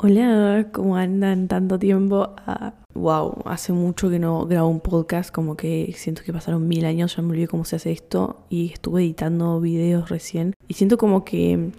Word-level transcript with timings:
Hola, 0.00 0.68
¿cómo 0.72 0.96
andan 0.96 1.48
tanto 1.48 1.76
tiempo? 1.76 2.36
wow, 2.94 3.42
hace 3.46 3.72
mucho 3.72 4.08
que 4.08 4.20
no 4.20 4.46
grabo 4.46 4.68
un 4.68 4.78
podcast, 4.78 5.32
como 5.32 5.56
que 5.56 5.92
siento 5.96 6.22
que 6.22 6.32
pasaron 6.32 6.68
mil 6.68 6.84
años, 6.84 7.16
ya 7.16 7.22
me 7.22 7.30
olvidé 7.30 7.48
cómo 7.48 7.64
se 7.64 7.74
hace 7.76 7.90
esto 7.90 8.44
y 8.48 8.72
estuve 8.72 9.02
editando 9.02 9.60
videos 9.60 10.08
recién 10.08 10.54
y 10.68 10.74
siento 10.74 10.98
como 10.98 11.24
que 11.24 11.72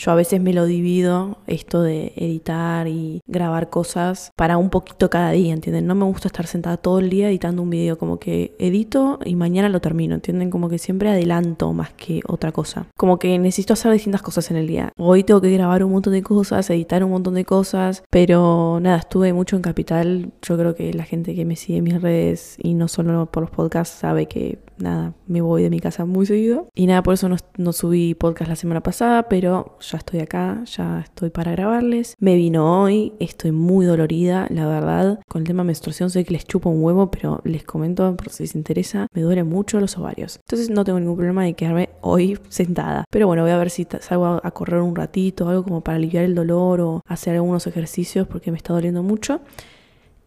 yo 0.00 0.10
a 0.12 0.14
veces 0.14 0.40
me 0.40 0.54
lo 0.54 0.64
divido, 0.64 1.36
esto 1.46 1.82
de 1.82 2.14
editar 2.16 2.88
y 2.88 3.20
grabar 3.26 3.68
cosas 3.68 4.32
para 4.34 4.56
un 4.56 4.70
poquito 4.70 5.10
cada 5.10 5.30
día, 5.32 5.52
¿entienden? 5.52 5.86
No 5.86 5.94
me 5.94 6.06
gusta 6.06 6.28
estar 6.28 6.46
sentada 6.46 6.78
todo 6.78 7.00
el 7.00 7.10
día 7.10 7.28
editando 7.28 7.60
un 7.60 7.68
video, 7.68 7.98
como 7.98 8.18
que 8.18 8.56
edito 8.58 9.18
y 9.26 9.36
mañana 9.36 9.68
lo 9.68 9.80
termino, 9.80 10.14
¿entienden? 10.14 10.48
Como 10.48 10.70
que 10.70 10.78
siempre 10.78 11.10
adelanto 11.10 11.74
más 11.74 11.92
que 11.92 12.22
otra 12.26 12.50
cosa. 12.50 12.86
Como 12.96 13.18
que 13.18 13.38
necesito 13.38 13.74
hacer 13.74 13.92
distintas 13.92 14.22
cosas 14.22 14.50
en 14.50 14.56
el 14.56 14.66
día. 14.66 14.90
Hoy 14.96 15.22
tengo 15.22 15.42
que 15.42 15.52
grabar 15.52 15.84
un 15.84 15.92
montón 15.92 16.14
de 16.14 16.22
cosas, 16.22 16.70
editar 16.70 17.04
un 17.04 17.10
montón 17.10 17.34
de 17.34 17.44
cosas, 17.44 18.02
pero 18.08 18.78
nada, 18.80 18.96
estuve 18.96 19.34
mucho 19.34 19.56
en 19.56 19.62
Capital. 19.62 20.32
Yo 20.40 20.56
creo 20.56 20.74
que 20.74 20.94
la 20.94 21.04
gente 21.04 21.34
que 21.34 21.44
me 21.44 21.56
sigue 21.56 21.78
en 21.78 21.84
mis 21.84 22.00
redes 22.00 22.56
y 22.62 22.72
no 22.72 22.88
solo 22.88 23.26
por 23.26 23.42
los 23.42 23.50
podcasts 23.50 23.98
sabe 23.98 24.26
que 24.26 24.58
nada, 24.80 25.14
me 25.26 25.40
voy 25.40 25.62
de 25.62 25.70
mi 25.70 25.80
casa 25.80 26.04
muy 26.04 26.26
seguido. 26.26 26.68
Y 26.74 26.86
nada, 26.86 27.02
por 27.02 27.14
eso 27.14 27.28
no, 27.28 27.72
subí 27.72 28.14
podcast 28.14 28.48
la 28.48 28.56
semana 28.56 28.82
pasada, 28.82 29.28
pero 29.28 29.78
ya 29.80 29.98
estoy 29.98 30.20
acá, 30.20 30.62
ya 30.64 31.00
estoy 31.00 31.30
para 31.30 31.52
grabarles. 31.52 32.14
Me 32.18 32.36
vino 32.36 32.82
hoy, 32.82 33.12
estoy 33.20 33.52
muy 33.52 33.86
dolorida, 33.86 34.46
la 34.50 34.66
verdad. 34.66 35.20
Con 35.28 35.42
el 35.42 35.46
tema 35.46 35.64
menstruación 35.64 36.10
sé 36.10 36.24
que 36.24 36.32
les 36.32 36.44
chupo 36.44 36.70
un 36.70 36.82
huevo, 36.82 37.10
pero 37.10 37.40
les 37.44 37.64
comento 37.64 38.16
por 38.16 38.30
si 38.30 38.44
les 38.44 38.54
interesa, 38.54 39.06
me 39.12 39.22
duele 39.22 39.44
mucho 39.44 39.80
los 39.80 39.96
ovarios. 39.98 40.40
Entonces 40.40 40.70
no 40.70 40.84
tengo 40.84 40.98
ningún 40.98 41.16
problema 41.16 41.44
de 41.44 41.54
quedarme 41.54 41.90
hoy 42.00 42.38
sentada. 42.48 43.04
Pero 43.10 43.26
bueno, 43.26 43.42
voy 43.42 43.52
a 43.52 43.58
ver 43.58 43.70
si 43.70 43.86
salgo 44.00 44.40
a 44.42 44.50
correr 44.50 44.80
un 44.80 44.96
ratito, 44.96 45.48
algo 45.48 45.64
como 45.64 45.80
para 45.82 45.96
aliviar 45.96 46.24
el 46.24 46.34
dolor 46.34 46.80
o 46.80 47.02
hacer 47.06 47.34
algunos 47.34 47.66
ejercicios 47.66 48.26
porque 48.26 48.50
me 48.50 48.56
está 48.56 48.72
doliendo 48.72 49.02
mucho. 49.02 49.40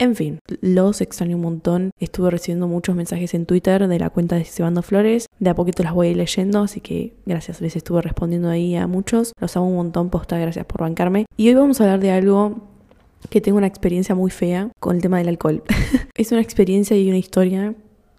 En 0.03 0.17
fin, 0.17 0.39
los 0.59 0.99
extraño 0.99 1.37
un 1.37 1.43
montón. 1.43 1.91
Estuve 1.97 2.29
recibiendo 2.29 2.67
muchos 2.67 2.93
mensajes 2.93 3.33
en 3.33 3.45
Twitter 3.45 3.87
de 3.87 3.99
la 3.99 4.09
cuenta 4.09 4.35
de 4.35 4.43
Cebando 4.43 4.81
Flores. 4.81 5.27
De 5.39 5.49
a 5.49 5.55
poquito 5.55 5.81
las 5.81 5.93
voy 5.93 6.07
a 6.07 6.11
ir 6.11 6.17
leyendo, 6.17 6.59
así 6.59 6.81
que 6.81 7.13
gracias, 7.25 7.61
les 7.61 7.77
estuve 7.77 8.01
respondiendo 8.01 8.49
ahí 8.49 8.75
a 8.75 8.85
muchos. 8.85 9.31
Los 9.39 9.55
amo 9.55 9.69
un 9.69 9.77
montón, 9.77 10.09
posta, 10.09 10.37
gracias 10.37 10.65
por 10.65 10.81
bancarme. 10.81 11.25
Y 11.37 11.47
hoy 11.47 11.53
vamos 11.53 11.79
a 11.79 11.85
hablar 11.85 12.01
de 12.01 12.11
algo 12.11 12.67
que 13.29 13.39
tengo 13.39 13.57
una 13.57 13.67
experiencia 13.67 14.13
muy 14.13 14.29
fea 14.29 14.71
con 14.81 14.97
el 14.97 15.01
tema 15.01 15.19
del 15.19 15.29
alcohol. 15.29 15.63
es 16.15 16.33
una 16.33 16.41
experiencia 16.41 16.97
y 16.97 17.07
una 17.07 17.17
historia 17.17 17.73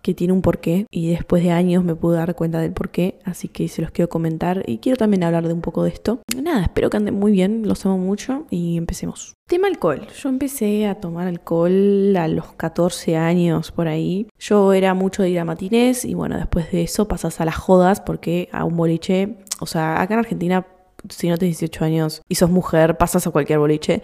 que 0.05 0.12
tiene 0.12 0.34
un 0.34 0.42
porqué 0.42 0.86
y 0.91 1.08
después 1.08 1.42
de 1.42 1.50
años 1.50 1.83
me 1.83 1.94
pude 1.94 2.19
dar 2.19 2.34
cuenta 2.34 2.60
del 2.60 2.74
porqué, 2.74 3.19
así 3.24 3.48
que 3.48 3.69
se 3.69 3.80
los 3.80 3.91
quiero 3.91 4.10
comentar 4.10 4.62
y 4.66 4.77
quiero 4.77 4.98
también 4.98 5.24
hablar 5.24 5.48
de 5.48 5.55
un 5.55 5.62
poco 5.62 5.83
de 5.83 5.88
esto. 5.88 6.20
Nada, 6.36 6.64
espero 6.64 6.91
que 6.91 6.98
anden 6.98 7.14
muy 7.14 7.33
bien, 7.33 7.66
los 7.66 7.86
amo 7.86 7.97
mucho 7.97 8.44
y 8.50 8.77
empecemos. 8.77 9.32
Tema 9.48 9.66
alcohol. 9.66 10.06
Yo 10.14 10.28
empecé 10.28 10.86
a 10.86 10.97
tomar 10.97 11.27
alcohol 11.27 12.14
a 12.19 12.28
los 12.28 12.52
14 12.52 13.16
años 13.16 13.72
por 13.72 13.88
ahí. 13.88 14.27
Yo 14.38 14.75
era 14.75 14.92
mucho 14.92 15.22
de 15.22 15.30
ir 15.30 15.38
a 15.38 15.47
matinés 15.47 16.05
y 16.05 16.12
bueno, 16.12 16.36
después 16.36 16.70
de 16.70 16.82
eso 16.82 17.08
pasas 17.08 17.41
a 17.41 17.47
las 17.47 17.56
jodas 17.56 18.02
porque 18.02 18.50
a 18.52 18.64
un 18.64 18.77
boliche, 18.77 19.38
o 19.60 19.66
sea, 19.66 20.02
acá 20.02 20.12
en 20.12 20.20
Argentina 20.20 20.66
si 21.08 21.28
no 21.28 21.36
tienes 21.36 21.58
18 21.58 21.84
años 21.84 22.22
y 22.28 22.36
sos 22.36 22.50
mujer, 22.50 22.97
pasas 22.97 23.27
a 23.27 23.30
cualquier 23.30 23.58
boliche 23.58 24.02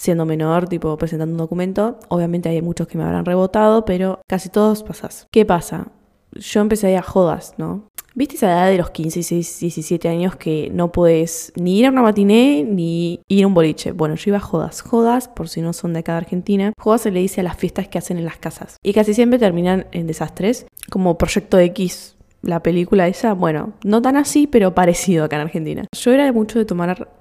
siendo 0.00 0.24
menor, 0.24 0.66
tipo 0.66 0.96
presentando 0.96 1.32
un 1.34 1.38
documento. 1.38 1.98
Obviamente 2.08 2.48
hay 2.48 2.62
muchos 2.62 2.88
que 2.88 2.96
me 2.96 3.04
habrán 3.04 3.26
rebotado, 3.26 3.84
pero 3.84 4.20
casi 4.26 4.48
todos 4.48 4.82
pasas. 4.82 5.28
¿Qué 5.30 5.44
pasa? 5.44 5.88
Yo 6.32 6.62
empecé 6.62 6.86
a 6.86 6.90
ir 6.92 6.96
a 6.96 7.02
jodas, 7.02 7.54
¿no? 7.58 7.90
¿Viste 8.14 8.36
esa 8.36 8.50
edad 8.50 8.70
de 8.70 8.78
los 8.78 8.90
15, 8.90 9.20
16, 9.20 9.60
17 9.60 10.08
años 10.08 10.36
que 10.36 10.70
no 10.72 10.90
puedes 10.90 11.52
ni 11.54 11.78
ir 11.78 11.86
a 11.86 11.90
una 11.90 12.02
matiné 12.02 12.64
ni 12.66 13.20
ir 13.28 13.44
a 13.44 13.46
un 13.46 13.54
boliche? 13.54 13.92
Bueno, 13.92 14.14
yo 14.14 14.30
iba 14.30 14.38
a 14.38 14.40
jodas. 14.40 14.80
Jodas, 14.80 15.28
por 15.28 15.48
si 15.48 15.60
no 15.60 15.72
son 15.72 15.92
de 15.92 16.00
acá 16.00 16.12
de 16.12 16.18
Argentina, 16.18 16.72
jodas 16.78 17.02
se 17.02 17.10
le 17.10 17.20
dice 17.20 17.42
a 17.42 17.44
las 17.44 17.56
fiestas 17.56 17.88
que 17.88 17.98
hacen 17.98 18.16
en 18.16 18.24
las 18.24 18.38
casas. 18.38 18.76
Y 18.82 18.94
casi 18.94 19.12
siempre 19.12 19.38
terminan 19.38 19.86
en 19.92 20.06
desastres, 20.06 20.66
como 20.90 21.18
Proyecto 21.18 21.58
X, 21.58 22.16
la 22.42 22.62
película 22.62 23.06
esa. 23.06 23.34
Bueno, 23.34 23.74
no 23.84 24.00
tan 24.00 24.16
así, 24.16 24.46
pero 24.46 24.74
parecido 24.74 25.24
acá 25.24 25.36
en 25.36 25.42
Argentina. 25.42 25.84
Yo 25.94 26.12
era 26.12 26.32
mucho 26.32 26.58
de 26.58 26.64
tomar 26.64 27.19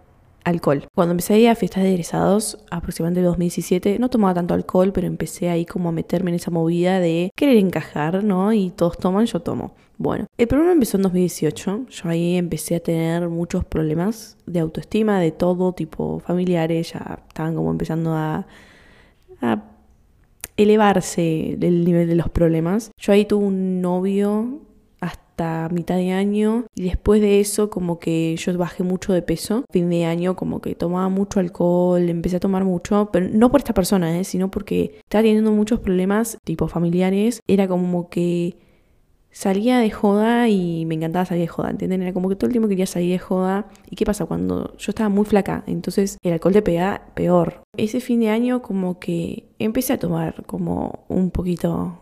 alcohol. 0.49 0.87
Cuando 0.93 1.11
empecé 1.11 1.35
a 1.35 1.37
ir 1.37 1.49
a 1.49 1.55
fiestas 1.55 1.83
de 1.83 1.91
egresados, 1.91 2.65
aproximadamente 2.71 3.21
en 3.21 3.25
2017, 3.27 3.99
no 3.99 4.09
tomaba 4.09 4.33
tanto 4.33 4.53
alcohol, 4.53 4.91
pero 4.93 5.07
empecé 5.07 5.49
ahí 5.49 5.65
como 5.65 5.89
a 5.89 5.91
meterme 5.91 6.31
en 6.31 6.35
esa 6.35 6.51
movida 6.51 6.99
de 6.99 7.31
querer 7.35 7.57
encajar, 7.57 8.23
¿no? 8.23 8.51
Y 8.53 8.71
todos 8.71 8.97
toman, 8.97 9.25
yo 9.25 9.39
tomo. 9.39 9.73
Bueno, 9.97 10.27
el 10.37 10.47
problema 10.47 10.71
empezó 10.71 10.97
en 10.97 11.03
2018. 11.03 11.85
Yo 11.89 12.09
ahí 12.09 12.37
empecé 12.37 12.75
a 12.75 12.79
tener 12.79 13.27
muchos 13.27 13.65
problemas 13.65 14.37
de 14.45 14.59
autoestima, 14.59 15.19
de 15.19 15.31
todo 15.31 15.73
tipo 15.73 16.19
familiares, 16.21 16.93
ya 16.93 17.19
estaban 17.27 17.55
como 17.55 17.69
empezando 17.71 18.13
a, 18.13 18.47
a 19.41 19.63
elevarse 20.55 21.57
el 21.59 21.83
nivel 21.83 22.07
de 22.07 22.15
los 22.15 22.29
problemas. 22.29 22.91
Yo 22.97 23.13
ahí 23.13 23.25
tuve 23.25 23.45
un 23.45 23.81
novio 23.81 24.61
mitad 25.71 25.95
de 25.95 26.11
año 26.11 26.65
y 26.75 26.83
después 26.83 27.21
de 27.21 27.39
eso 27.39 27.69
como 27.69 27.99
que 27.99 28.35
yo 28.37 28.57
bajé 28.57 28.83
mucho 28.83 29.13
de 29.13 29.21
peso. 29.21 29.63
Fin 29.71 29.89
de 29.89 30.05
año 30.05 30.35
como 30.35 30.61
que 30.61 30.75
tomaba 30.75 31.09
mucho 31.09 31.39
alcohol, 31.39 32.09
empecé 32.09 32.37
a 32.37 32.39
tomar 32.39 32.65
mucho, 32.65 33.09
pero 33.11 33.27
no 33.31 33.51
por 33.51 33.61
esta 33.61 33.73
persona, 33.73 34.17
¿eh? 34.17 34.23
sino 34.23 34.51
porque 34.51 34.99
estaba 35.03 35.23
teniendo 35.23 35.51
muchos 35.51 35.79
problemas 35.79 36.37
tipo 36.43 36.67
familiares. 36.67 37.41
Era 37.47 37.67
como 37.67 38.09
que 38.09 38.57
salía 39.31 39.79
de 39.79 39.91
joda 39.91 40.49
y 40.49 40.85
me 40.85 40.95
encantaba 40.95 41.25
salir 41.25 41.43
de 41.43 41.47
joda, 41.47 41.69
¿entienden? 41.69 42.01
Era 42.01 42.13
como 42.13 42.29
que 42.29 42.35
todo 42.35 42.47
el 42.47 42.51
tiempo 42.51 42.67
quería 42.67 42.85
salir 42.85 43.11
de 43.11 43.19
joda. 43.19 43.67
¿Y 43.89 43.95
qué 43.95 44.05
pasa? 44.05 44.25
Cuando 44.25 44.75
yo 44.77 44.91
estaba 44.91 45.09
muy 45.09 45.25
flaca, 45.25 45.63
entonces 45.67 46.17
el 46.23 46.33
alcohol 46.33 46.53
te 46.53 46.61
pega 46.61 47.07
peor. 47.13 47.61
Ese 47.77 48.01
fin 48.01 48.19
de 48.19 48.29
año 48.29 48.61
como 48.61 48.99
que 48.99 49.49
empecé 49.59 49.93
a 49.93 49.99
tomar 49.99 50.45
como 50.45 51.05
un 51.07 51.31
poquito 51.31 51.99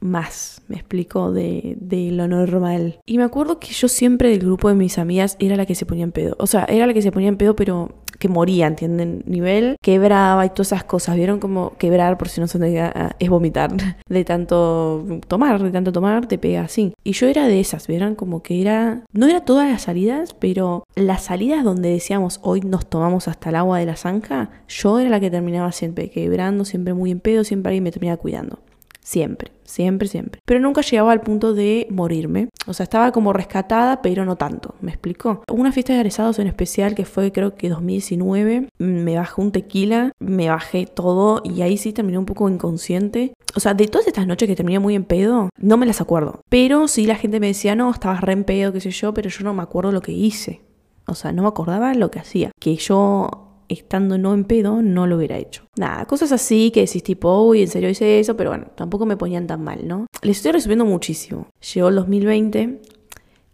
más, 0.00 0.62
me 0.68 0.76
explico, 0.76 1.32
de, 1.32 1.76
de, 1.80 2.10
lo 2.10 2.26
normal. 2.26 2.98
Y 3.06 3.18
me 3.18 3.24
acuerdo 3.24 3.58
que 3.58 3.72
yo 3.72 3.88
siempre 3.88 4.30
del 4.30 4.40
grupo 4.40 4.68
de 4.68 4.74
mis 4.74 4.98
amigas 4.98 5.36
era 5.38 5.56
la 5.56 5.66
que 5.66 5.74
se 5.74 5.86
ponía 5.86 6.04
en 6.04 6.12
pedo. 6.12 6.36
O 6.38 6.46
sea, 6.46 6.64
era 6.64 6.86
la 6.86 6.94
que 6.94 7.02
se 7.02 7.12
ponía 7.12 7.28
en 7.28 7.36
pedo, 7.36 7.54
pero 7.54 7.90
que 8.20 8.28
moría, 8.28 8.66
¿entienden? 8.68 9.24
Nivel 9.26 9.76
quebraba 9.80 10.46
y 10.46 10.50
todas 10.50 10.68
esas 10.68 10.84
cosas. 10.84 11.16
¿Vieron 11.16 11.40
como 11.40 11.76
quebrar, 11.78 12.18
por 12.18 12.28
si 12.28 12.40
no 12.40 12.46
se 12.46 12.58
entiende, 12.58 12.92
es 13.18 13.28
vomitar? 13.28 13.70
De 14.08 14.24
tanto 14.24 15.04
tomar, 15.26 15.62
de 15.62 15.70
tanto 15.70 15.92
tomar, 15.92 16.26
te 16.26 16.36
pega 16.36 16.62
así. 16.62 16.94
Y 17.02 17.12
yo 17.12 17.26
era 17.26 17.46
de 17.46 17.60
esas, 17.60 17.86
¿vieron? 17.86 18.14
Como 18.14 18.42
que 18.42 18.60
era... 18.60 19.04
No 19.12 19.26
era 19.26 19.44
todas 19.44 19.70
las 19.70 19.82
salidas, 19.82 20.34
pero 20.34 20.84
las 20.94 21.22
salidas 21.22 21.64
donde 21.64 21.90
decíamos 21.90 22.40
hoy 22.42 22.60
nos 22.60 22.86
tomamos 22.88 23.28
hasta 23.28 23.50
el 23.50 23.56
agua 23.56 23.78
de 23.78 23.86
la 23.86 23.96
zanja, 23.96 24.50
yo 24.68 24.98
era 24.98 25.08
la 25.08 25.20
que 25.20 25.30
terminaba 25.30 25.72
siempre 25.72 26.10
quebrando, 26.10 26.64
siempre 26.64 26.92
muy 26.92 27.10
en 27.10 27.20
pedo, 27.20 27.44
siempre 27.44 27.70
alguien 27.70 27.84
me 27.84 27.92
terminaba 27.92 28.18
cuidando. 28.18 28.58
Siempre, 29.02 29.50
siempre, 29.64 30.08
siempre. 30.08 30.40
Pero 30.44 30.60
nunca 30.60 30.82
llegaba 30.82 31.12
al 31.12 31.22
punto 31.22 31.54
de 31.54 31.86
morirme. 31.90 32.48
O 32.66 32.74
sea, 32.74 32.84
estaba 32.84 33.12
como 33.12 33.32
rescatada, 33.32 34.02
pero 34.02 34.24
no 34.24 34.36
tanto. 34.36 34.74
¿Me 34.80 34.90
explicó? 34.90 35.42
Una 35.50 35.72
fiesta 35.72 35.92
de 35.92 36.00
egresados 36.00 36.38
en 36.38 36.46
especial 36.46 36.94
que 36.94 37.04
fue 37.04 37.32
creo 37.32 37.54
que 37.54 37.68
2019. 37.68 38.68
Me 38.78 39.16
bajé 39.16 39.40
un 39.40 39.52
tequila, 39.52 40.12
me 40.18 40.48
bajé 40.48 40.86
todo 40.86 41.40
y 41.44 41.62
ahí 41.62 41.76
sí 41.76 41.92
terminé 41.92 42.18
un 42.18 42.26
poco 42.26 42.48
inconsciente. 42.48 43.32
O 43.56 43.60
sea, 43.60 43.74
de 43.74 43.88
todas 43.88 44.06
estas 44.06 44.26
noches 44.26 44.48
que 44.48 44.56
terminé 44.56 44.78
muy 44.78 44.94
en 44.94 45.04
pedo, 45.04 45.48
no 45.58 45.76
me 45.76 45.86
las 45.86 46.00
acuerdo. 46.00 46.40
Pero 46.48 46.86
sí 46.86 47.06
la 47.06 47.16
gente 47.16 47.40
me 47.40 47.48
decía, 47.48 47.74
no, 47.74 47.90
estabas 47.90 48.20
re 48.20 48.34
en 48.34 48.44
pedo, 48.44 48.72
qué 48.72 48.80
sé 48.80 48.90
yo, 48.90 49.14
pero 49.14 49.28
yo 49.28 49.44
no 49.44 49.54
me 49.54 49.62
acuerdo 49.62 49.92
lo 49.92 50.02
que 50.02 50.12
hice. 50.12 50.60
O 51.06 51.14
sea, 51.14 51.32
no 51.32 51.42
me 51.42 51.48
acordaba 51.48 51.94
lo 51.94 52.10
que 52.10 52.20
hacía. 52.20 52.52
Que 52.60 52.76
yo 52.76 53.49
estando 53.70 54.18
no 54.18 54.34
en 54.34 54.44
pedo, 54.44 54.82
no 54.82 55.06
lo 55.06 55.16
hubiera 55.16 55.38
hecho. 55.38 55.64
Nada, 55.76 56.04
cosas 56.06 56.32
así 56.32 56.70
que 56.70 56.80
decís 56.80 57.02
tipo, 57.02 57.42
uy, 57.42 57.62
en 57.62 57.68
serio 57.68 57.88
hice 57.88 58.20
eso, 58.20 58.36
pero 58.36 58.50
bueno, 58.50 58.68
tampoco 58.74 59.06
me 59.06 59.16
ponían 59.16 59.46
tan 59.46 59.62
mal, 59.62 59.86
¿no? 59.86 60.06
Les 60.22 60.38
estoy 60.38 60.52
resumiendo 60.52 60.84
muchísimo. 60.84 61.48
Llegó 61.74 61.88
el 61.88 61.96
2020, 61.96 62.80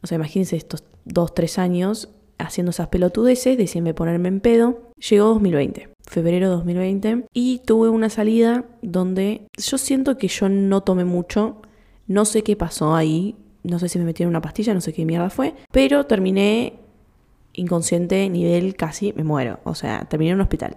o 0.02 0.06
sea, 0.06 0.16
imagínense 0.16 0.56
estos 0.56 0.84
dos, 1.04 1.34
tres 1.34 1.58
años 1.58 2.10
haciendo 2.38 2.70
esas 2.70 2.88
pelotudeces, 2.88 3.56
de 3.56 3.66
siempre 3.66 3.94
ponerme 3.94 4.28
en 4.28 4.40
pedo. 4.40 4.92
Llegó 5.08 5.26
2020, 5.28 5.88
febrero 6.06 6.50
2020, 6.50 7.26
y 7.32 7.60
tuve 7.60 7.88
una 7.88 8.10
salida 8.10 8.64
donde 8.82 9.46
yo 9.56 9.78
siento 9.78 10.18
que 10.18 10.28
yo 10.28 10.48
no 10.48 10.82
tomé 10.82 11.04
mucho, 11.04 11.62
no 12.06 12.24
sé 12.24 12.42
qué 12.42 12.56
pasó 12.56 12.94
ahí, 12.94 13.36
no 13.62 13.78
sé 13.78 13.88
si 13.88 13.98
me 13.98 14.04
metieron 14.04 14.30
una 14.30 14.40
pastilla, 14.40 14.74
no 14.74 14.80
sé 14.80 14.92
qué 14.92 15.04
mierda 15.04 15.28
fue, 15.28 15.54
pero 15.72 16.06
terminé 16.06 16.74
inconsciente 17.56 18.28
nivel 18.30 18.76
casi 18.76 19.12
me 19.14 19.24
muero. 19.24 19.60
O 19.64 19.74
sea, 19.74 20.04
terminé 20.08 20.30
en 20.30 20.36
un 20.36 20.42
hospital. 20.42 20.76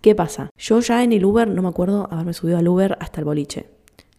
¿Qué 0.00 0.14
pasa? 0.14 0.50
Yo 0.56 0.80
ya 0.80 1.02
en 1.02 1.12
el 1.12 1.24
Uber 1.24 1.48
no 1.48 1.62
me 1.62 1.68
acuerdo 1.68 2.08
haberme 2.10 2.34
subido 2.34 2.58
al 2.58 2.68
Uber 2.68 2.96
hasta 3.00 3.20
el 3.20 3.24
boliche. 3.24 3.70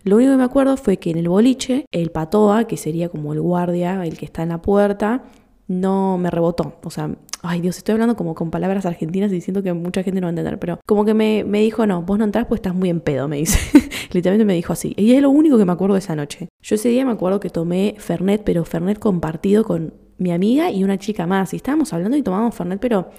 Lo 0.03 0.17
único 0.17 0.31
que 0.31 0.37
me 0.37 0.43
acuerdo 0.43 0.77
fue 0.77 0.97
que 0.97 1.09
en 1.09 1.17
el 1.17 1.29
boliche, 1.29 1.85
el 1.91 2.11
patoa, 2.11 2.65
que 2.65 2.77
sería 2.77 3.09
como 3.09 3.33
el 3.33 3.41
guardia, 3.41 4.05
el 4.05 4.17
que 4.17 4.25
está 4.25 4.43
en 4.43 4.49
la 4.49 4.61
puerta, 4.61 5.23
no 5.67 6.17
me 6.17 6.29
rebotó. 6.29 6.75
O 6.83 6.89
sea, 6.89 7.15
ay 7.41 7.61
Dios, 7.61 7.77
estoy 7.77 7.93
hablando 7.93 8.15
como 8.15 8.35
con 8.35 8.51
palabras 8.51 8.85
argentinas 8.85 9.31
y 9.31 9.41
siento 9.41 9.63
que 9.63 9.73
mucha 9.73 10.03
gente 10.03 10.21
no 10.21 10.25
va 10.25 10.29
a 10.29 10.31
entender, 10.31 10.59
pero 10.59 10.79
como 10.85 11.05
que 11.05 11.13
me, 11.13 11.43
dijo, 11.43 11.85
no, 11.87 12.01
vos 12.01 12.17
no 12.17 12.25
entrás 12.25 12.45
pues 12.47 12.59
estás 12.59 12.75
muy 12.75 12.89
en 12.89 12.99
pedo, 12.99 13.27
me 13.27 13.37
dice. 13.37 13.59
Literalmente 14.11 14.45
me 14.45 14.53
dijo 14.53 14.73
así. 14.73 14.93
Y 14.97 15.13
es 15.13 15.21
lo 15.21 15.29
único 15.29 15.57
que 15.57 15.65
me 15.65 15.71
acuerdo 15.71 15.95
de 15.95 15.99
esa 15.99 16.15
noche. 16.15 16.49
Yo 16.61 16.75
ese 16.75 16.89
día 16.89 17.05
me 17.05 17.11
acuerdo 17.11 17.39
que 17.39 17.49
tomé 17.49 17.95
Fernet, 17.97 18.43
pero 18.43 18.63
Fernet 18.65 18.99
compartido 18.99 19.63
con 19.63 19.93
mi 20.17 20.31
amiga 20.31 20.71
y 20.71 20.83
una 20.83 20.97
chica 20.97 21.27
más. 21.27 21.53
Y 21.53 21.57
estábamos 21.57 21.93
hablando 21.93 22.17
y 22.17 22.23
tomábamos 22.23 22.55
Fernet, 22.55 22.79
pero 22.79 23.09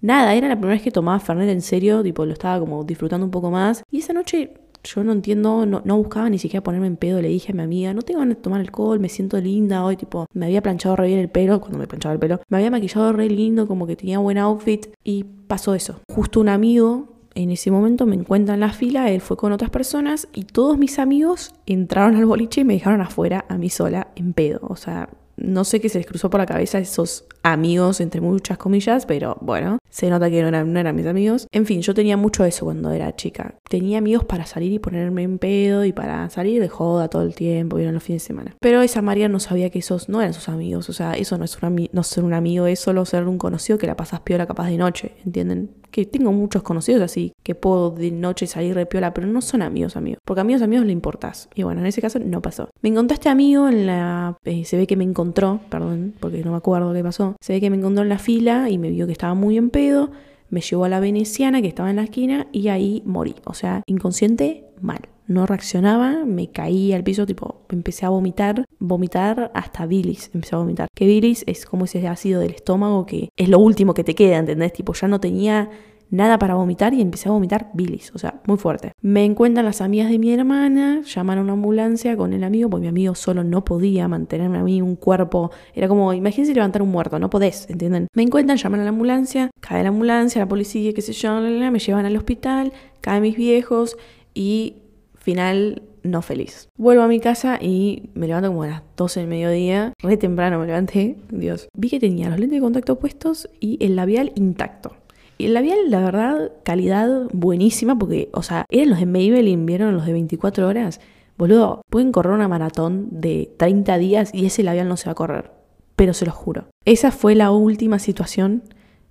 nada, 0.00 0.34
era 0.34 0.48
la 0.48 0.56
primera 0.56 0.74
vez 0.74 0.82
que 0.82 0.90
tomaba 0.90 1.18
Fernet 1.20 1.48
en 1.48 1.62
serio, 1.62 2.02
tipo, 2.02 2.24
lo 2.24 2.32
estaba 2.32 2.58
como 2.60 2.84
disfrutando 2.84 3.24
un 3.24 3.30
poco 3.30 3.50
más. 3.50 3.82
Y 3.90 3.98
esa 3.98 4.12
noche 4.12 4.54
yo 4.84 5.02
no 5.02 5.12
entiendo, 5.12 5.64
no, 5.66 5.82
no, 5.84 5.96
buscaba 5.96 6.28
ni 6.28 6.38
siquiera 6.38 6.62
ponerme 6.62 6.86
en 6.86 6.96
pedo. 6.96 7.20
Le 7.20 7.28
dije 7.28 7.52
a 7.52 7.54
mi 7.54 7.62
amiga, 7.62 7.94
no 7.94 8.02
tengo 8.02 8.20
ganas 8.20 8.36
de 8.36 8.42
tomar 8.42 8.60
alcohol, 8.60 9.00
me 9.00 9.08
siento 9.08 9.40
linda 9.40 9.84
hoy. 9.84 9.96
Tipo, 9.96 10.26
me 10.32 10.46
había 10.46 10.62
planchado 10.62 10.96
re 10.96 11.08
bien 11.08 11.18
el 11.18 11.30
pelo, 11.30 11.60
cuando 11.60 11.78
me 11.78 11.86
planchaba 11.86 12.12
el 12.12 12.18
pelo. 12.18 12.40
Me 12.48 12.58
había 12.58 12.70
maquillado 12.70 13.12
re 13.12 13.28
lindo, 13.28 13.66
como 13.66 13.86
que 13.86 13.96
tenía 13.96 14.18
buen 14.18 14.38
outfit. 14.38 14.86
Y 15.02 15.24
pasó 15.24 15.74
eso. 15.74 16.00
Justo 16.12 16.40
un 16.40 16.48
amigo 16.48 17.14
en 17.34 17.50
ese 17.50 17.70
momento 17.70 18.06
me 18.06 18.14
encuentra 18.14 18.54
en 18.54 18.60
la 18.60 18.72
fila, 18.72 19.10
él 19.10 19.20
fue 19.20 19.36
con 19.36 19.52
otras 19.52 19.70
personas 19.70 20.28
y 20.32 20.44
todos 20.44 20.78
mis 20.78 20.98
amigos 20.98 21.52
entraron 21.66 22.16
al 22.16 22.26
boliche 22.26 22.60
y 22.60 22.64
me 22.64 22.74
dejaron 22.74 23.00
afuera 23.00 23.44
a 23.48 23.58
mí 23.58 23.70
sola 23.70 24.08
en 24.14 24.32
pedo. 24.34 24.60
O 24.62 24.76
sea, 24.76 25.08
no 25.36 25.64
sé 25.64 25.80
qué 25.80 25.88
se 25.88 25.98
les 25.98 26.06
cruzó 26.06 26.30
por 26.30 26.40
la 26.40 26.46
cabeza 26.46 26.78
esos 26.78 27.24
amigos, 27.44 28.00
entre 28.00 28.20
muchas 28.20 28.58
comillas, 28.58 29.06
pero 29.06 29.36
bueno, 29.40 29.78
se 29.90 30.10
nota 30.10 30.30
que 30.30 30.42
no 30.42 30.48
eran, 30.48 30.72
no 30.72 30.80
eran 30.80 30.96
mis 30.96 31.06
amigos. 31.06 31.46
En 31.52 31.66
fin, 31.66 31.82
yo 31.82 31.94
tenía 31.94 32.16
mucho 32.16 32.44
eso 32.44 32.64
cuando 32.64 32.90
era 32.90 33.14
chica. 33.14 33.54
Tenía 33.68 33.98
amigos 33.98 34.24
para 34.24 34.46
salir 34.46 34.72
y 34.72 34.78
ponerme 34.78 35.22
en 35.22 35.38
pedo 35.38 35.84
y 35.84 35.92
para 35.92 36.28
salir 36.30 36.60
de 36.60 36.68
joda 36.68 37.08
todo 37.08 37.22
el 37.22 37.34
tiempo, 37.34 37.76
vieron 37.76 37.94
los 37.94 38.02
fines 38.02 38.22
de 38.22 38.26
semana. 38.26 38.56
Pero 38.60 38.82
esa 38.82 39.02
María 39.02 39.28
no 39.28 39.38
sabía 39.38 39.70
que 39.70 39.78
esos 39.78 40.08
no 40.08 40.20
eran 40.20 40.32
sus 40.32 40.48
amigos, 40.48 40.88
o 40.88 40.92
sea, 40.92 41.12
eso 41.12 41.38
no 41.38 41.44
es 41.44 41.56
un, 41.62 41.88
no 41.92 42.02
ser 42.02 42.24
un 42.24 42.32
amigo, 42.32 42.66
es 42.66 42.80
solo 42.80 43.04
ser 43.04 43.28
un 43.28 43.38
conocido 43.38 43.78
que 43.78 43.86
la 43.86 43.96
pasas 43.96 44.20
piola 44.20 44.46
capaz 44.46 44.68
de 44.68 44.78
noche, 44.78 45.12
¿entienden? 45.24 45.70
que 45.94 46.04
tengo 46.06 46.32
muchos 46.32 46.64
conocidos 46.64 47.02
así, 47.02 47.34
que 47.44 47.54
puedo 47.54 47.92
de 47.92 48.10
noche 48.10 48.48
salir 48.48 48.74
de 48.74 48.84
piola, 48.84 49.14
pero 49.14 49.28
no 49.28 49.40
son 49.40 49.62
amigos 49.62 49.94
amigos, 49.94 50.18
porque 50.24 50.40
amigos 50.40 50.60
amigos 50.60 50.86
le 50.86 50.92
importás. 50.92 51.48
Y 51.54 51.62
bueno, 51.62 51.82
en 51.82 51.86
ese 51.86 52.02
caso 52.02 52.18
no 52.18 52.42
pasó. 52.42 52.68
Me 52.82 52.88
encontré 52.88 53.14
este 53.14 53.28
amigo 53.28 53.68
en 53.68 53.86
la... 53.86 54.36
Eh, 54.42 54.64
se 54.64 54.76
ve 54.76 54.88
que 54.88 54.96
me 54.96 55.04
encontró, 55.04 55.60
perdón, 55.70 56.14
porque 56.18 56.42
no 56.42 56.50
me 56.50 56.56
acuerdo 56.56 56.92
qué 56.92 57.04
pasó. 57.04 57.33
Se 57.40 57.54
ve 57.54 57.60
que 57.60 57.70
me 57.70 57.76
encontró 57.76 58.02
en 58.02 58.08
la 58.08 58.18
fila 58.18 58.70
y 58.70 58.78
me 58.78 58.90
vio 58.90 59.06
que 59.06 59.12
estaba 59.12 59.34
muy 59.34 59.56
en 59.56 59.70
pedo, 59.70 60.10
me 60.50 60.60
llevó 60.60 60.84
a 60.84 60.88
la 60.88 61.00
veneciana 61.00 61.62
que 61.62 61.68
estaba 61.68 61.90
en 61.90 61.96
la 61.96 62.04
esquina 62.04 62.46
y 62.52 62.68
ahí 62.68 63.02
morí. 63.04 63.34
O 63.44 63.54
sea, 63.54 63.82
inconsciente, 63.86 64.64
mal 64.80 65.00
no 65.26 65.46
reaccionaba, 65.46 66.24
me 66.24 66.50
caí 66.50 66.92
al 66.92 67.02
piso, 67.02 67.26
tipo, 67.26 67.62
empecé 67.70 68.04
a 68.04 68.10
vomitar, 68.10 68.64
vomitar 68.78 69.50
hasta 69.54 69.86
bilis, 69.86 70.30
empecé 70.34 70.54
a 70.54 70.58
vomitar. 70.58 70.88
Que 70.94 71.06
bilis 71.06 71.44
es 71.46 71.64
como 71.64 71.86
ese 71.86 72.06
ácido 72.06 72.40
del 72.40 72.52
estómago 72.52 73.06
que 73.06 73.30
es 73.36 73.48
lo 73.48 73.58
último 73.58 73.94
que 73.94 74.04
te 74.04 74.14
queda, 74.14 74.38
¿entendés? 74.38 74.72
Tipo, 74.72 74.92
ya 74.92 75.08
no 75.08 75.20
tenía 75.20 75.70
nada 76.10 76.38
para 76.38 76.54
vomitar 76.54 76.94
y 76.94 77.00
empecé 77.00 77.28
a 77.28 77.32
vomitar 77.32 77.70
bilis, 77.74 78.12
o 78.14 78.18
sea, 78.18 78.40
muy 78.46 78.56
fuerte. 78.56 78.92
Me 79.00 79.24
encuentran 79.24 79.64
las 79.64 79.80
amigas 79.80 80.10
de 80.10 80.18
mi 80.18 80.32
hermana, 80.32 81.02
llaman 81.02 81.38
a 81.38 81.40
una 81.42 81.52
ambulancia 81.54 82.16
con 82.16 82.32
el 82.32 82.44
amigo, 82.44 82.70
porque 82.70 82.82
mi 82.82 82.88
amigo 82.88 83.14
solo 83.14 83.44
no 83.44 83.64
podía 83.64 84.08
mantenerme 84.08 84.58
a 84.58 84.62
mí 84.62 84.80
un 84.80 84.96
cuerpo, 84.96 85.50
era 85.74 85.88
como, 85.88 86.12
imagínense 86.12 86.54
levantar 86.54 86.82
un 86.82 86.90
muerto, 86.90 87.18
no 87.18 87.30
podés, 87.30 87.68
¿entienden? 87.68 88.08
Me 88.14 88.22
encuentran, 88.22 88.58
llaman 88.58 88.80
a 88.80 88.84
la 88.84 88.90
ambulancia, 88.90 89.50
cae 89.60 89.82
la 89.82 89.88
ambulancia, 89.88 90.40
la 90.40 90.48
policía, 90.48 90.92
qué 90.92 91.02
sé 91.02 91.12
yo, 91.12 91.40
me 91.40 91.78
llevan 91.78 92.06
al 92.06 92.16
hospital, 92.16 92.72
caen 93.00 93.22
mis 93.22 93.36
viejos 93.36 93.96
y 94.34 94.76
final 95.14 95.82
no 96.02 96.22
feliz. 96.22 96.68
Vuelvo 96.76 97.02
a 97.02 97.08
mi 97.08 97.18
casa 97.18 97.58
y 97.60 98.10
me 98.14 98.26
levanto 98.26 98.48
como 98.48 98.62
a 98.64 98.68
las 98.68 98.82
12 98.96 99.20
del 99.20 99.28
mediodía, 99.28 99.94
re 99.98 100.16
temprano 100.16 100.58
me 100.58 100.66
levanté, 100.66 101.16
Dios. 101.30 101.68
Vi 101.74 101.88
que 101.88 101.98
tenía 101.98 102.28
los 102.28 102.38
lentes 102.38 102.58
de 102.58 102.62
contacto 102.62 102.98
puestos 102.98 103.48
y 103.58 103.82
el 103.84 103.96
labial 103.96 104.32
intacto. 104.36 104.96
Y 105.38 105.46
el 105.46 105.54
labial, 105.54 105.78
la 105.88 106.00
verdad, 106.00 106.52
calidad 106.62 107.28
buenísima 107.32 107.98
porque, 107.98 108.28
o 108.32 108.42
sea, 108.42 108.66
eran 108.68 108.90
los 108.90 109.00
de 109.00 109.06
Maybelline, 109.06 109.66
vieron 109.66 109.94
los 109.94 110.06
de 110.06 110.12
24 110.12 110.68
horas. 110.68 111.00
Boludo, 111.36 111.82
pueden 111.90 112.12
correr 112.12 112.32
una 112.32 112.48
maratón 112.48 113.08
de 113.10 113.52
30 113.56 113.98
días 113.98 114.30
y 114.32 114.46
ese 114.46 114.62
labial 114.62 114.88
no 114.88 114.96
se 114.96 115.06
va 115.06 115.12
a 115.12 115.16
correr. 115.16 115.50
Pero 115.96 116.14
se 116.14 116.26
lo 116.26 116.32
juro. 116.32 116.66
Esa 116.84 117.10
fue 117.10 117.34
la 117.34 117.50
última 117.50 117.98
situación 117.98 118.62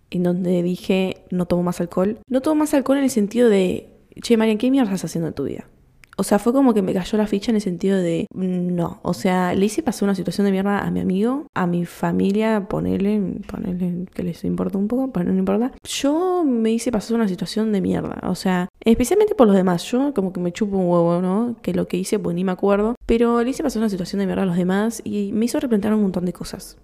en 0.09 0.23
donde 0.23 0.63
dije, 0.63 1.25
no 1.31 1.45
tomo 1.45 1.63
más 1.63 1.81
alcohol. 1.81 2.19
No 2.29 2.41
tomo 2.41 2.55
más 2.55 2.73
alcohol 2.73 2.97
en 2.97 3.05
el 3.05 3.09
sentido 3.09 3.49
de, 3.49 3.89
che, 4.21 4.37
Marian, 4.37 4.57
¿qué 4.57 4.69
mierda 4.69 4.93
estás 4.93 5.05
haciendo 5.05 5.27
en 5.27 5.33
tu 5.33 5.43
vida? 5.43 5.67
O 6.15 6.23
sea, 6.23 6.39
fue 6.39 6.53
como 6.53 6.73
que 6.73 6.81
me 6.81 6.93
cayó 6.93 7.17
la 7.17 7.27
ficha 7.27 7.51
en 7.51 7.55
el 7.55 7.61
sentido 7.61 7.97
de 7.97 8.27
no. 8.33 8.99
O 9.01 9.13
sea, 9.13 9.53
le 9.53 9.65
hice 9.65 9.81
pasar 9.81 10.03
una 10.05 10.15
situación 10.15 10.45
de 10.45 10.51
mierda 10.51 10.79
a 10.79 10.91
mi 10.91 10.99
amigo, 10.99 11.47
a 11.53 11.65
mi 11.65 11.85
familia, 11.85 12.67
ponerle, 12.67 13.39
ponerle 13.47 14.05
que 14.13 14.23
les 14.23 14.43
importa 14.43 14.77
un 14.77 14.87
poco, 14.87 15.11
pero 15.11 15.31
no 15.31 15.39
importa. 15.39 15.71
Yo 15.83 16.43
me 16.45 16.71
hice 16.71 16.91
pasar 16.91 17.15
una 17.15 17.27
situación 17.27 17.71
de 17.71 17.81
mierda. 17.81 18.19
O 18.29 18.35
sea, 18.35 18.69
especialmente 18.81 19.35
por 19.35 19.47
los 19.47 19.55
demás. 19.55 19.83
Yo 19.83 20.13
como 20.13 20.33
que 20.33 20.39
me 20.39 20.51
chupo 20.51 20.77
un 20.77 20.87
huevo, 20.87 21.21
¿no? 21.21 21.55
Que 21.61 21.73
lo 21.73 21.87
que 21.87 21.97
hice, 21.97 22.19
pues 22.19 22.35
ni 22.35 22.43
me 22.43 22.51
acuerdo. 22.51 22.95
Pero 23.05 23.43
le 23.43 23.49
hice 23.49 23.63
pasar 23.63 23.81
una 23.81 23.89
situación 23.89 24.19
de 24.19 24.25
mierda 24.25 24.43
a 24.43 24.45
los 24.45 24.57
demás 24.57 25.01
y 25.03 25.31
me 25.33 25.45
hizo 25.45 25.59
replantear 25.59 25.93
un 25.93 26.03
montón 26.03 26.25
de 26.25 26.33
cosas. 26.33 26.77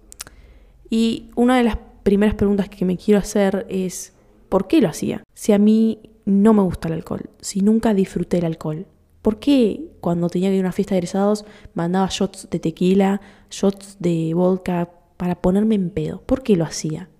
Y 0.88 1.30
una 1.36 1.56
de 1.56 1.64
las 1.64 1.78
primeras 2.02 2.34
preguntas 2.34 2.68
que 2.68 2.84
me 2.84 2.96
quiero 2.96 3.20
hacer 3.20 3.66
es, 3.68 4.12
¿por 4.48 4.66
qué 4.66 4.80
lo 4.80 4.88
hacía? 4.88 5.22
Si 5.34 5.52
a 5.52 5.58
mí 5.58 6.00
no 6.24 6.52
me 6.52 6.62
gusta 6.62 6.88
el 6.88 6.94
alcohol, 6.94 7.30
si 7.40 7.60
nunca 7.60 7.94
disfruté 7.94 8.38
el 8.38 8.46
alcohol, 8.46 8.86
¿Por 9.22 9.38
qué 9.38 9.90
cuando 10.00 10.28
tenía 10.28 10.48
que 10.48 10.56
ir 10.56 10.60
a 10.60 10.66
una 10.66 10.72
fiesta 10.72 10.94
de 10.94 10.98
egresados 10.98 11.44
mandaba 11.74 12.08
shots 12.10 12.48
de 12.50 12.58
tequila, 12.58 13.20
shots 13.50 13.96
de 13.98 14.32
vodka 14.34 14.90
para 15.16 15.40
ponerme 15.40 15.74
en 15.74 15.90
pedo? 15.90 16.22
¿Por 16.22 16.42
qué 16.42 16.56
lo 16.56 16.64
hacía? 16.64 17.10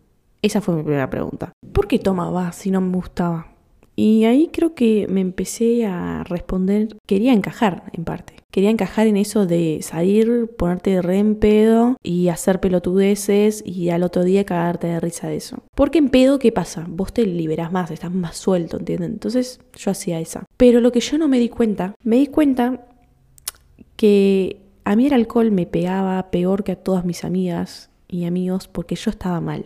Esa 0.43 0.61
fue 0.61 0.77
mi 0.77 0.83
primera 0.83 1.11
pregunta. 1.11 1.53
¿Por 1.73 1.87
qué 1.87 1.99
tomaba 1.99 2.53
si 2.53 2.71
no 2.71 2.81
me 2.81 2.97
gustaba? 2.97 3.49
Y 3.97 4.25
ahí 4.25 4.49
creo 4.51 4.75
que 4.75 5.07
me 5.11 5.21
empecé 5.21 5.85
a 5.85 6.25
responder, 6.25 6.97
quería 7.07 7.35
encajar 7.35 7.91
en 7.93 8.05
parte. 8.05 8.35
Quería 8.51 8.71
encajar 8.71 9.07
en 9.07 9.19
eso 9.19 9.47
de 9.47 9.81
salir, 9.83 10.51
ponerte 10.57 11.03
re 11.03 11.19
en 11.19 11.35
pedo 11.37 11.97
y 12.03 12.29
hacer 12.29 12.61
pelotudeces 12.61 13.63
y 13.65 13.91
al 13.91 14.03
otro 14.03 14.25
día 14.25 14.45
cagarte 14.45 14.87
de 14.87 15.01
risa 15.01 15.29
de 15.29 15.37
eso. 15.37 15.63
Porque 15.77 15.99
en 15.99 16.09
pedo, 16.09 16.39
¿qué 16.39 16.51
pasa? 16.51 16.87
Vos 16.89 17.13
te 17.13 17.27
liberas 17.27 17.71
más, 17.73 17.91
estás 17.91 18.11
más 18.11 18.39
suelto, 18.39 18.79
¿entienden? 18.79 19.13
Entonces 19.13 19.61
yo 19.77 19.91
hacía 19.91 20.19
esa. 20.19 20.47
Pero 20.61 20.83
lo 20.83 20.93
que 20.93 21.01
yo 21.01 21.17
no 21.17 21.27
me 21.27 21.39
di 21.39 21.49
cuenta, 21.49 21.95
me 22.05 22.17
di 22.17 22.27
cuenta 22.27 22.87
que 23.97 24.61
a 24.85 24.95
mí 24.95 25.07
el 25.07 25.15
alcohol 25.15 25.51
me 25.53 25.65
pegaba 25.65 26.31
peor 26.31 26.65
que 26.65 26.73
a 26.73 26.77
todas 26.77 27.07
mis 27.07 27.25
amigas 27.25 27.89
y 28.09 28.27
amigos 28.27 28.69
porque 28.69 28.95
yo 28.95 29.11
estaba 29.11 29.41
mal. 29.41 29.65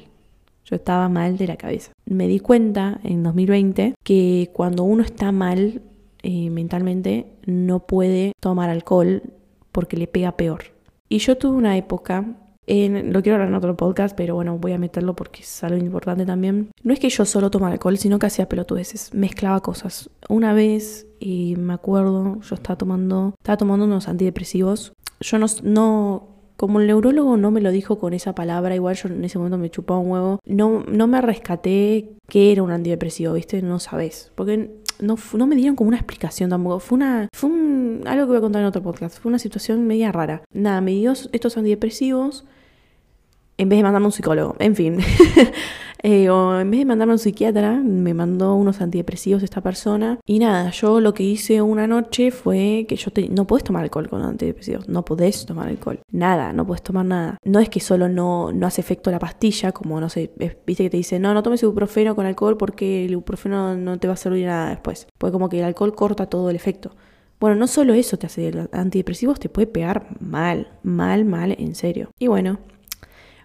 Yo 0.65 0.77
estaba 0.77 1.09
mal 1.09 1.37
de 1.37 1.49
la 1.49 1.57
cabeza. 1.57 1.91
Me 2.05 2.29
di 2.29 2.39
cuenta 2.39 3.01
en 3.03 3.25
2020 3.25 3.97
que 4.05 4.51
cuando 4.53 4.85
uno 4.85 5.03
está 5.03 5.33
mal 5.33 5.83
eh, 6.23 6.49
mentalmente 6.51 7.27
no 7.45 7.81
puede 7.81 8.31
tomar 8.41 8.71
alcohol 8.71 9.25
porque 9.73 9.97
le 9.97 10.07
pega 10.07 10.37
peor. 10.37 10.75
Y 11.09 11.19
yo 11.19 11.37
tuve 11.37 11.57
una 11.57 11.77
época, 11.77 12.37
lo 12.67 13.23
quiero 13.23 13.37
hablar 13.37 13.49
en 13.49 13.55
otro 13.55 13.77
podcast, 13.77 14.17
pero 14.17 14.35
bueno, 14.35 14.59
voy 14.59 14.73
a 14.73 14.79
meterlo 14.79 15.15
porque 15.15 15.43
es 15.43 15.65
algo 15.65 15.77
importante 15.77 16.25
también. 16.27 16.71
No 16.83 16.93
es 16.93 17.01
que 17.01 17.11
yo 17.11 17.25
solo 17.25 17.51
tomara 17.51 17.75
alcohol, 17.75 17.99
sino 17.99 18.19
que 18.19 18.27
hacía 18.27 18.49
pelotudeces, 18.49 19.13
mezclaba 19.15 19.61
cosas. 19.61 20.11
Una 20.29 20.55
vez, 20.55 21.07
y 21.21 21.57
me 21.57 21.75
acuerdo, 21.75 22.41
yo 22.41 22.55
estaba 22.55 22.77
tomando, 22.77 23.35
estaba 23.39 23.57
tomando 23.57 23.85
unos 23.85 24.09
antidepresivos. 24.09 24.93
Yo 25.21 25.39
no, 25.39 25.47
no 25.63 26.29
como 26.57 26.81
el 26.81 26.87
neurólogo 26.87 27.37
no 27.37 27.51
me 27.51 27.61
lo 27.61 27.71
dijo 27.71 27.99
con 27.99 28.15
esa 28.15 28.35
palabra, 28.35 28.75
igual 28.75 28.95
yo 28.95 29.09
en 29.09 29.25
ese 29.25 29.39
momento 29.39 29.59
me 29.59 29.71
chupaba 29.71 30.01
un 30.01 30.11
huevo, 30.11 30.41
no, 30.47 30.85
no 30.89 31.07
me 31.07 31.21
rescaté 31.21 32.13
que 32.29 32.53
era 32.53 32.63
un 32.63 32.71
antidepresivo, 32.71 33.35
¿viste? 33.35 33.61
No 33.63 33.81
sabes. 33.81 34.33
Porque 34.35 34.71
no, 35.01 35.17
no 35.35 35.47
me 35.47 35.57
dieron 35.57 35.77
como 35.77 35.89
una 35.89 35.97
explicación 35.97 36.51
tampoco. 36.51 36.81
Fue 36.81 36.97
una. 36.97 37.29
Fue 37.35 37.51
un, 37.51 38.03
algo 38.07 38.25
que 38.25 38.29
voy 38.29 38.39
a 38.39 38.41
contar 38.41 38.63
en 38.63 38.69
otro 38.69 38.83
podcast. 38.83 39.19
Fue 39.19 39.29
una 39.29 39.39
situación 39.39 39.87
media 39.87 40.13
rara. 40.13 40.43
Nada, 40.53 40.81
me 40.81 40.93
dio 40.93 41.13
estos 41.13 41.57
antidepresivos 41.57 42.45
en 43.57 43.69
vez 43.69 43.79
de 43.79 43.83
mandarme 43.83 44.07
a 44.07 44.09
un 44.09 44.13
psicólogo. 44.13 44.57
En 44.59 44.75
fin. 44.75 44.99
Eh, 46.07 46.27
en 46.27 46.71
vez 46.71 46.81
de 46.81 46.85
mandarme 46.85 47.13
a 47.13 47.15
un 47.15 47.19
psiquiatra, 47.19 47.81
me 47.83 48.13
mandó 48.13 48.57
unos 48.57 48.83
antidepresivos 48.83 49.43
esta 49.43 49.63
persona. 49.63 50.19
Y 50.27 50.39
nada, 50.39 50.69
yo 50.69 51.01
lo 51.01 51.15
que 51.15 51.23
hice 51.23 51.63
una 51.63 51.87
noche 51.87 52.31
fue 52.31 52.85
que 52.87 52.97
yo 52.97 53.11
te, 53.11 53.31
no 53.31 53.47
puedes 53.47 53.65
tomar 53.65 53.85
alcohol 53.85 54.11
con 54.11 54.21
antidepresivos. 54.21 54.87
No 54.87 55.03
podés 55.03 55.47
tomar 55.47 55.67
alcohol. 55.67 56.01
Nada, 56.13 56.53
no 56.53 56.67
puedes 56.67 56.83
tomar 56.83 57.07
nada. 57.07 57.39
No 57.43 57.59
es 57.59 57.71
que 57.71 57.81
solo 57.81 58.11
no, 58.11 58.53
no 58.53 58.67
hace 58.67 58.83
efecto 58.83 59.11
la 59.11 59.19
pastilla, 59.19 59.73
como 59.73 59.99
no 59.99 60.11
sé, 60.11 60.31
viste 60.37 60.85
que 60.85 60.91
te 60.91 60.99
dice, 60.99 61.19
no, 61.19 61.33
no 61.33 61.43
tomes 61.43 61.63
ibuprofeno 61.63 62.15
con 62.15 62.27
alcohol 62.27 62.59
porque 62.59 63.07
el 63.07 63.13
ibuprofeno 63.13 63.75
no 63.75 63.99
te 63.99 64.07
va 64.07 64.13
a 64.13 64.19
servir 64.19 64.45
nada 64.45 64.69
después. 64.69 65.07
Porque 65.17 65.33
como 65.33 65.49
que 65.49 65.61
el 65.61 65.65
alcohol 65.65 65.95
corta 65.95 66.27
todo 66.27 66.51
el 66.51 66.57
efecto. 66.57 66.91
Bueno, 67.41 67.57
no 67.57 67.67
solo 67.67 67.95
eso 67.95 68.19
te 68.19 68.27
hace, 68.27 68.49
el 68.49 68.69
antidepresivos 68.73 69.41
te 69.41 69.49
puede 69.49 69.69
pegar 69.69 70.07
mal, 70.21 70.69
mal, 70.83 71.25
mal, 71.25 71.57
en 71.59 71.75
serio. 71.75 72.11
Y 72.19 72.27
bueno, 72.27 72.59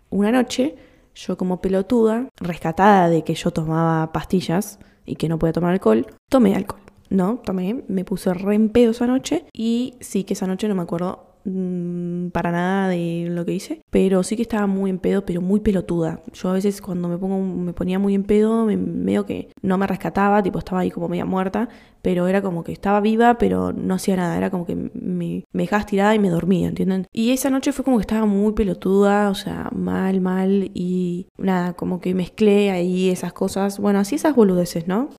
una 0.09 0.33
noche 0.33 0.75
yo 1.15 1.37
como 1.37 1.61
pelotuda, 1.61 2.29
rescatada 2.37 3.09
de 3.09 3.23
que 3.23 3.35
yo 3.35 3.51
tomaba 3.51 4.11
pastillas 4.11 4.79
y 5.05 5.15
que 5.15 5.29
no 5.29 5.39
podía 5.39 5.53
tomar 5.53 5.73
alcohol, 5.73 6.07
tomé 6.29 6.55
alcohol. 6.55 6.81
No, 7.09 7.39
tomé, 7.43 7.83
me 7.87 8.05
puse 8.05 8.33
re 8.33 8.55
en 8.55 8.69
pedo 8.69 8.91
esa 8.91 9.07
noche 9.07 9.45
y 9.51 9.95
sí 9.99 10.23
que 10.23 10.33
esa 10.33 10.45
noche 10.45 10.67
no 10.67 10.75
me 10.75 10.83
acuerdo 10.83 11.28
mm, 11.45 12.29
para 12.29 12.51
nada 12.51 12.89
de 12.89 13.27
lo 13.29 13.45
que 13.45 13.53
hice, 13.53 13.81
pero 13.89 14.23
sí 14.23 14.35
que 14.35 14.41
estaba 14.41 14.67
muy 14.67 14.89
en 14.89 14.99
pedo, 14.99 15.25
pero 15.25 15.41
muy 15.41 15.59
pelotuda. 15.59 16.21
Yo 16.33 16.49
a 16.49 16.53
veces 16.53 16.81
cuando 16.81 17.07
me 17.07 17.17
pongo 17.17 17.39
me 17.41 17.73
ponía 17.73 17.99
muy 17.99 18.15
en 18.15 18.23
pedo, 18.23 18.65
me, 18.65 19.23
que 19.25 19.49
no 19.61 19.77
me 19.77 19.87
rescataba, 19.87 20.41
tipo 20.43 20.59
estaba 20.59 20.81
ahí 20.81 20.91
como 20.91 21.09
media 21.09 21.25
muerta, 21.25 21.69
pero 22.01 22.27
era 22.27 22.41
como 22.41 22.63
que 22.63 22.71
estaba 22.71 23.01
viva, 23.01 23.37
pero 23.37 23.73
no 23.73 23.95
hacía 23.95 24.15
nada, 24.15 24.37
era 24.37 24.49
como 24.49 24.65
que 24.65 24.75
me, 24.75 25.45
me 25.51 25.63
dejaba 25.63 25.81
estirada 25.81 26.15
y 26.15 26.19
me 26.19 26.29
dormía, 26.29 26.69
¿entienden? 26.69 27.07
Y 27.11 27.31
esa 27.31 27.49
noche 27.49 27.71
fue 27.73 27.83
como 27.83 27.97
que 27.97 28.01
estaba 28.01 28.25
muy 28.25 28.53
pelotuda, 28.53 29.29
o 29.29 29.35
sea, 29.35 29.69
mal, 29.73 30.21
mal, 30.21 30.71
y 30.73 31.27
nada, 31.37 31.73
como 31.73 31.99
que 31.99 32.13
mezclé 32.13 32.71
ahí 32.71 33.09
esas 33.09 33.33
cosas, 33.33 33.79
bueno, 33.79 33.99
así 33.99 34.15
esas 34.15 34.35
boludeces, 34.35 34.87
¿no? 34.87 35.09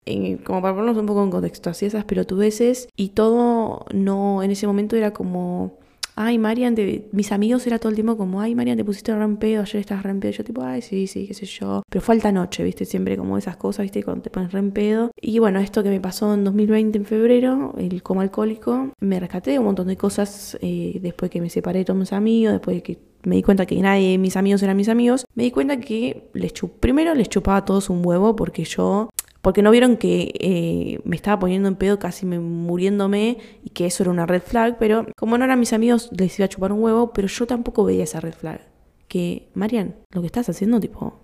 como 0.44 0.62
para 0.62 0.74
ponernos 0.74 0.96
un 0.96 1.06
poco 1.06 1.22
en 1.24 1.30
contexto, 1.30 1.70
así 1.70 1.86
esas 1.86 2.04
pelotudeces, 2.04 2.88
y 2.96 3.10
todo 3.10 3.84
no, 3.92 4.42
en 4.42 4.50
ese 4.50 4.66
momento 4.66 4.96
era 4.96 5.12
como 5.12 5.79
ay, 6.20 6.38
Marian, 6.38 6.76
mis 7.12 7.32
amigos 7.32 7.66
era 7.66 7.78
todo 7.78 7.88
el 7.88 7.94
tiempo 7.94 8.16
como, 8.16 8.42
ay, 8.42 8.54
Marian, 8.54 8.76
te 8.76 8.84
pusiste 8.84 9.14
re 9.14 9.36
pedo, 9.36 9.62
ayer 9.62 9.80
estás 9.80 10.02
re 10.02 10.14
pedo. 10.14 10.32
Yo 10.32 10.44
tipo, 10.44 10.62
ay, 10.62 10.82
sí, 10.82 11.06
sí, 11.06 11.26
qué 11.26 11.32
sé 11.32 11.46
yo. 11.46 11.82
Pero 11.88 12.02
falta 12.02 12.30
noche, 12.30 12.62
viste, 12.62 12.84
siempre 12.84 13.16
como 13.16 13.38
esas 13.38 13.56
cosas, 13.56 13.84
viste, 13.84 14.02
cuando 14.02 14.22
te 14.22 14.30
pones 14.30 14.52
re 14.52 14.62
pedo. 14.64 15.10
Y 15.20 15.38
bueno, 15.38 15.60
esto 15.60 15.82
que 15.82 15.88
me 15.88 16.00
pasó 16.00 16.34
en 16.34 16.44
2020 16.44 16.98
en 16.98 17.04
febrero, 17.06 17.74
el 17.78 18.02
coma 18.02 18.22
alcohólico, 18.22 18.90
me 19.00 19.18
rescaté 19.18 19.58
un 19.58 19.64
montón 19.64 19.88
de 19.88 19.96
cosas 19.96 20.58
eh, 20.60 20.98
después 21.00 21.30
que 21.30 21.40
me 21.40 21.48
separé 21.48 21.80
de 21.80 21.84
todos 21.86 21.98
mis 21.98 22.12
amigos, 22.12 22.52
después 22.52 22.76
de 22.76 22.82
que 22.82 22.98
me 23.22 23.36
di 23.36 23.42
cuenta 23.42 23.66
que 23.66 23.80
nadie 23.80 24.12
de 24.12 24.18
mis 24.18 24.36
amigos 24.36 24.62
eran 24.62 24.76
mis 24.76 24.88
amigos, 24.88 25.26
me 25.34 25.44
di 25.44 25.50
cuenta 25.50 25.78
que 25.78 26.28
les 26.34 26.52
primero 26.80 27.14
les 27.14 27.28
chupaba 27.28 27.58
a 27.58 27.64
todos 27.64 27.90
un 27.90 28.04
huevo 28.04 28.34
porque 28.36 28.64
yo 28.64 29.10
porque 29.42 29.62
no 29.62 29.70
vieron 29.70 29.96
que 29.96 30.32
eh, 30.38 31.00
me 31.04 31.16
estaba 31.16 31.38
poniendo 31.38 31.68
en 31.68 31.76
pedo, 31.76 31.98
casi 31.98 32.26
me, 32.26 32.38
muriéndome, 32.38 33.38
y 33.64 33.70
que 33.70 33.86
eso 33.86 34.02
era 34.02 34.10
una 34.10 34.26
red 34.26 34.42
flag, 34.42 34.76
pero 34.78 35.06
como 35.16 35.38
no 35.38 35.44
eran 35.44 35.60
mis 35.60 35.72
amigos, 35.72 36.10
les 36.12 36.38
iba 36.38 36.46
a 36.46 36.48
chupar 36.48 36.72
un 36.72 36.82
huevo, 36.82 37.12
pero 37.12 37.28
yo 37.28 37.46
tampoco 37.46 37.84
veía 37.84 38.04
esa 38.04 38.20
red 38.20 38.34
flag. 38.34 38.60
Que, 39.08 39.48
Marian, 39.54 39.96
lo 40.10 40.20
que 40.20 40.26
estás 40.26 40.48
haciendo, 40.48 40.78
tipo, 40.78 41.18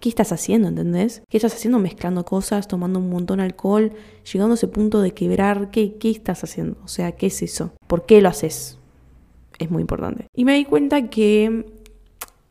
¿qué 0.00 0.08
estás 0.08 0.30
haciendo, 0.32 0.68
entendés? 0.68 1.22
¿Qué 1.28 1.38
estás 1.38 1.54
haciendo 1.54 1.78
mezclando 1.78 2.24
cosas, 2.24 2.68
tomando 2.68 2.98
un 2.98 3.08
montón 3.08 3.38
de 3.38 3.44
alcohol, 3.44 3.92
llegando 4.30 4.52
a 4.52 4.56
ese 4.56 4.68
punto 4.68 5.00
de 5.00 5.12
quebrar? 5.12 5.70
¿Qué, 5.70 5.96
¿Qué 5.96 6.10
estás 6.10 6.44
haciendo? 6.44 6.78
O 6.84 6.88
sea, 6.88 7.12
¿qué 7.12 7.26
es 7.26 7.42
eso? 7.42 7.72
¿Por 7.86 8.06
qué 8.06 8.20
lo 8.20 8.28
haces? 8.28 8.78
Es 9.58 9.70
muy 9.70 9.80
importante. 9.80 10.26
Y 10.34 10.44
me 10.44 10.54
di 10.54 10.64
cuenta 10.64 11.08
que 11.08 11.66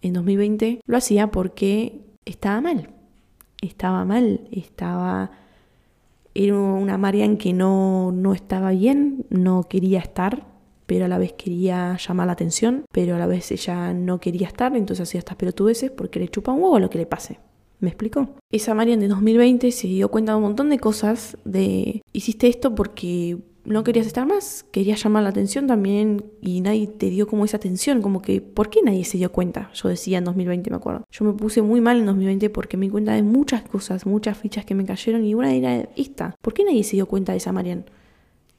en 0.02 0.14
2020 0.14 0.82
lo 0.86 0.98
hacía 0.98 1.28
porque 1.32 2.02
estaba 2.26 2.60
mal 2.62 3.01
estaba 3.62 4.06
mal, 4.06 4.42
estaba... 4.52 5.32
Era 6.34 6.58
una 6.58 6.98
Marian 6.98 7.38
que 7.38 7.52
no, 7.52 8.12
no 8.14 8.34
estaba 8.34 8.72
bien, 8.72 9.26
no 9.30 9.64
quería 9.64 10.00
estar, 10.00 10.46
pero 10.86 11.06
a 11.06 11.08
la 11.08 11.18
vez 11.18 11.34
quería 11.34 11.98
llamar 11.98 12.28
la 12.28 12.34
atención, 12.34 12.86
pero 12.92 13.16
a 13.16 13.20
la 13.20 13.28
vez 13.28 13.52
ella 13.52 13.94
no 13.94 14.20
quería 14.20 14.48
estar, 14.48 14.76
entonces 14.76 15.08
hacía 15.08 15.20
estas 15.20 15.36
pelotudeces 15.36 15.92
porque 15.92 16.20
le 16.20 16.30
chupa 16.30 16.54
un 16.54 16.62
huevo 16.62 16.80
lo 16.80 16.90
que 16.90 17.00
le 17.00 17.06
pase. 17.06 17.40
¿Me 17.82 17.90
explico? 17.90 18.30
Esa 18.52 18.76
Marian 18.76 19.00
de 19.00 19.08
2020 19.08 19.72
se 19.72 19.88
dio 19.88 20.10
cuenta 20.10 20.34
de 20.34 20.38
un 20.38 20.44
montón 20.44 20.70
de 20.70 20.80
cosas, 20.80 21.38
de 21.46 22.02
hiciste 22.14 22.48
esto 22.48 22.76
porque 22.76 23.40
no 23.64 23.84
querías 23.84 24.08
estar 24.08 24.26
más, 24.26 24.66
querías 24.72 25.04
llamar 25.04 25.24
la 25.24 25.30
atención 25.30 25.68
también 25.68 26.26
y 26.42 26.62
nadie 26.62 26.88
te 26.88 27.10
dio 27.10 27.28
como 27.28 27.46
esa 27.46 27.58
atención, 27.58 28.02
como 28.02 28.22
que, 28.22 28.42
¿por 28.42 28.70
qué 28.70 28.82
nadie 28.84 29.06
se 29.06 29.18
dio 29.18 29.32
cuenta? 29.32 29.70
Yo 29.74 29.90
decía 29.90 30.18
en 30.18 30.24
2020, 30.24 30.70
me 30.70 30.78
acuerdo. 30.78 31.04
Yo 31.12 31.26
me 31.26 31.34
puse 31.34 31.62
muy 31.62 31.82
mal 31.82 32.00
en 32.00 32.06
2020 32.06 32.50
porque 32.50 32.78
me 32.78 32.88
di 32.88 32.92
cuenta 32.92 33.14
de 33.14 33.24
muchas 33.24 33.64
cosas, 33.64 34.06
muchas 34.06 34.38
fichas 34.38 34.66
que 34.66 34.76
me 34.76 34.86
cayeron 34.86 35.24
y 35.26 35.36
una 35.36 35.54
era 35.54 35.90
esta. 35.96 36.36
¿Por 36.42 36.54
qué 36.54 36.64
nadie 36.64 36.84
se 36.84 36.96
dio 36.96 37.06
cuenta 37.06 37.34
de 37.34 37.38
esa 37.38 37.52
Marian? 37.52 37.86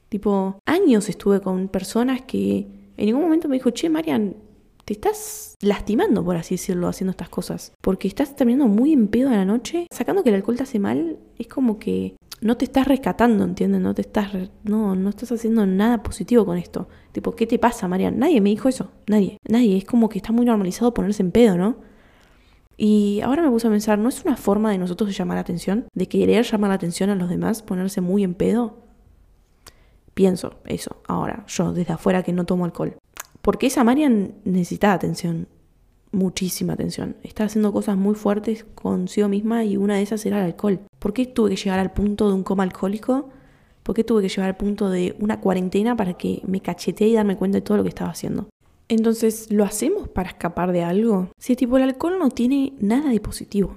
Tipo, 0.08 0.58
años 0.66 1.08
estuve 1.08 1.40
con 1.40 1.68
personas 1.68 2.22
que 2.22 2.66
en 2.96 3.06
ningún 3.06 3.22
momento 3.22 3.48
me 3.48 3.56
dijo, 3.56 3.70
che, 3.70 3.88
Marian, 3.88 4.36
te 4.84 4.92
estás 4.92 5.56
lastimando, 5.60 6.24
por 6.24 6.36
así 6.36 6.54
decirlo, 6.54 6.88
haciendo 6.88 7.12
estas 7.12 7.28
cosas. 7.28 7.72
Porque 7.80 8.08
estás 8.08 8.36
terminando 8.36 8.68
muy 8.68 8.92
en 8.92 9.08
pedo 9.08 9.30
a 9.30 9.32
la 9.32 9.44
noche. 9.44 9.86
Sacando 9.90 10.22
que 10.22 10.28
el 10.28 10.36
alcohol 10.36 10.56
te 10.56 10.64
hace 10.64 10.78
mal, 10.78 11.18
es 11.38 11.48
como 11.48 11.78
que 11.78 12.16
no 12.42 12.56
te 12.56 12.64
estás 12.64 12.88
rescatando, 12.88 13.44
¿entiendes? 13.44 13.80
No 13.80 13.94
te 13.94 14.02
estás, 14.02 14.32
no, 14.64 14.96
no 14.96 15.08
estás 15.08 15.30
haciendo 15.30 15.64
nada 15.64 16.02
positivo 16.02 16.44
con 16.44 16.58
esto. 16.58 16.88
Tipo, 17.12 17.32
¿qué 17.32 17.46
te 17.46 17.58
pasa, 17.58 17.86
Marian? 17.86 18.18
Nadie 18.18 18.40
me 18.40 18.50
dijo 18.50 18.68
eso, 18.68 18.90
nadie, 19.06 19.38
nadie. 19.48 19.76
Es 19.76 19.84
como 19.84 20.08
que 20.08 20.18
está 20.18 20.32
muy 20.32 20.44
normalizado 20.44 20.92
ponerse 20.92 21.22
en 21.22 21.30
pedo, 21.30 21.56
¿no? 21.56 21.76
Y 22.76 23.20
ahora 23.20 23.42
me 23.42 23.50
puse 23.50 23.68
a 23.68 23.70
pensar, 23.70 23.98
¿no 23.98 24.08
es 24.08 24.24
una 24.24 24.36
forma 24.36 24.72
de 24.72 24.78
nosotros 24.78 25.08
de 25.08 25.14
llamar 25.14 25.36
la 25.36 25.42
atención? 25.42 25.86
De 25.94 26.08
querer 26.08 26.44
llamar 26.44 26.70
la 26.70 26.74
atención 26.74 27.10
a 27.10 27.14
los 27.14 27.30
demás, 27.30 27.62
ponerse 27.62 28.00
muy 28.00 28.24
en 28.24 28.34
pedo. 28.34 28.76
Pienso 30.14 30.54
eso, 30.64 30.96
ahora, 31.06 31.44
yo, 31.46 31.72
desde 31.72 31.92
afuera 31.92 32.24
que 32.24 32.32
no 32.32 32.44
tomo 32.44 32.64
alcohol. 32.64 32.96
Porque 33.40 33.68
esa 33.68 33.84
Marian 33.84 34.34
necesitaba 34.44 34.94
atención, 34.94 35.46
muchísima 36.10 36.72
atención. 36.72 37.16
Estaba 37.22 37.46
haciendo 37.46 37.72
cosas 37.72 37.96
muy 37.96 38.16
fuertes 38.16 38.66
consigo 38.74 39.28
misma 39.28 39.64
y 39.64 39.76
una 39.76 39.94
de 39.94 40.02
esas 40.02 40.26
era 40.26 40.40
el 40.40 40.46
alcohol. 40.46 40.80
¿Por 41.02 41.12
qué 41.12 41.26
tuve 41.26 41.50
que 41.50 41.56
llegar 41.56 41.80
al 41.80 41.92
punto 41.92 42.28
de 42.28 42.34
un 42.34 42.44
coma 42.44 42.62
alcohólico? 42.62 43.28
¿Por 43.82 43.96
qué 43.96 44.04
tuve 44.04 44.22
que 44.22 44.28
llegar 44.28 44.48
al 44.48 44.56
punto 44.56 44.88
de 44.88 45.16
una 45.18 45.40
cuarentena 45.40 45.96
para 45.96 46.14
que 46.14 46.40
me 46.46 46.60
cachetee 46.60 47.08
y 47.08 47.14
darme 47.14 47.36
cuenta 47.36 47.58
de 47.58 47.62
todo 47.62 47.76
lo 47.78 47.82
que 47.82 47.88
estaba 47.88 48.12
haciendo? 48.12 48.46
Entonces, 48.88 49.50
¿lo 49.50 49.64
hacemos 49.64 50.06
para 50.06 50.28
escapar 50.28 50.70
de 50.70 50.84
algo? 50.84 51.28
Si 51.38 51.56
tipo 51.56 51.76
el 51.76 51.82
alcohol 51.82 52.20
no 52.20 52.30
tiene 52.30 52.74
nada 52.78 53.10
de 53.10 53.18
positivo, 53.18 53.74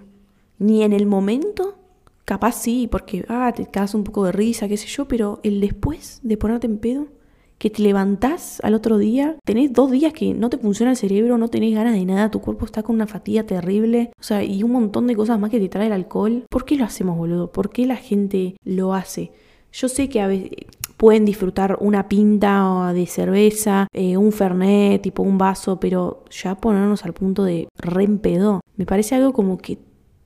ni 0.60 0.84
en 0.84 0.94
el 0.94 1.08
momento, 1.08 1.80
capaz 2.26 2.62
sí, 2.62 2.88
porque 2.92 3.26
ah, 3.28 3.52
te 3.56 3.66
cagas 3.66 3.96
un 3.96 4.04
poco 4.04 4.26
de 4.26 4.32
risa, 4.32 4.68
qué 4.68 4.78
sé 4.78 4.86
yo, 4.86 5.08
pero 5.08 5.40
el 5.42 5.62
después 5.62 6.20
de 6.22 6.38
ponerte 6.38 6.68
en 6.68 6.78
pedo, 6.78 7.08
que 7.58 7.70
te 7.70 7.82
levantás 7.82 8.60
al 8.64 8.74
otro 8.74 8.98
día, 8.98 9.38
tenés 9.46 9.74
dos 9.74 9.92
días 9.92 10.14
que 10.14 10.34
no 10.34 10.50
te 10.50 10.58
funciona 10.58 10.92
el 10.92 10.98
cerebro, 10.98 11.38
no 11.38 11.48
tenés 11.48 11.74
ganas 11.74 11.94
de 11.94 12.06
nada, 12.06 12.32
tu 12.32 12.42
cuerpo 12.42 12.66
está 12.66 12.84
con 12.84 12.96
una 12.96 13.08
fatiga 13.08 13.44
terrible, 13.44 14.12
o 14.20 14.24
sea, 14.24 14.44
y 14.44 14.64
un 14.64 14.72
montón 14.72 15.08
de 15.08 15.16
cosas 15.16 15.40
más 15.40 15.50
que 15.50 15.60
te 15.60 15.70
trae 15.70 15.88
el 15.88 15.94
alcohol. 15.94 16.46
¿Por 16.50 16.66
qué 16.66 16.76
lo 16.76 16.86
hacemos, 16.86 17.18
boludo? 17.18 17.52
¿Por 17.52 17.70
qué 17.70 17.86
la 17.86 17.96
gente 17.96 18.56
lo 18.64 18.94
hace? 18.94 19.32
Yo 19.72 19.90
sé 19.90 20.10
que 20.10 20.22
a 20.22 20.28
veces 20.28 20.52
pueden 20.98 21.26
disfrutar 21.26 21.78
una 21.82 22.08
pinta 22.08 22.92
de 22.94 23.06
cerveza, 23.06 23.88
eh, 23.94 24.18
un 24.18 24.32
fernet, 24.32 25.02
tipo 25.02 25.24
un 25.24 25.38
vaso, 25.38 25.80
pero 25.80 26.24
ya 26.32 26.56
ponernos 26.56 27.04
al 27.04 27.14
punto 27.14 27.44
de 27.44 27.68
reempedo, 27.78 28.62
me 28.78 28.86
parece 28.86 29.16
algo 29.16 29.34
como 29.34 29.58
que 29.58 29.80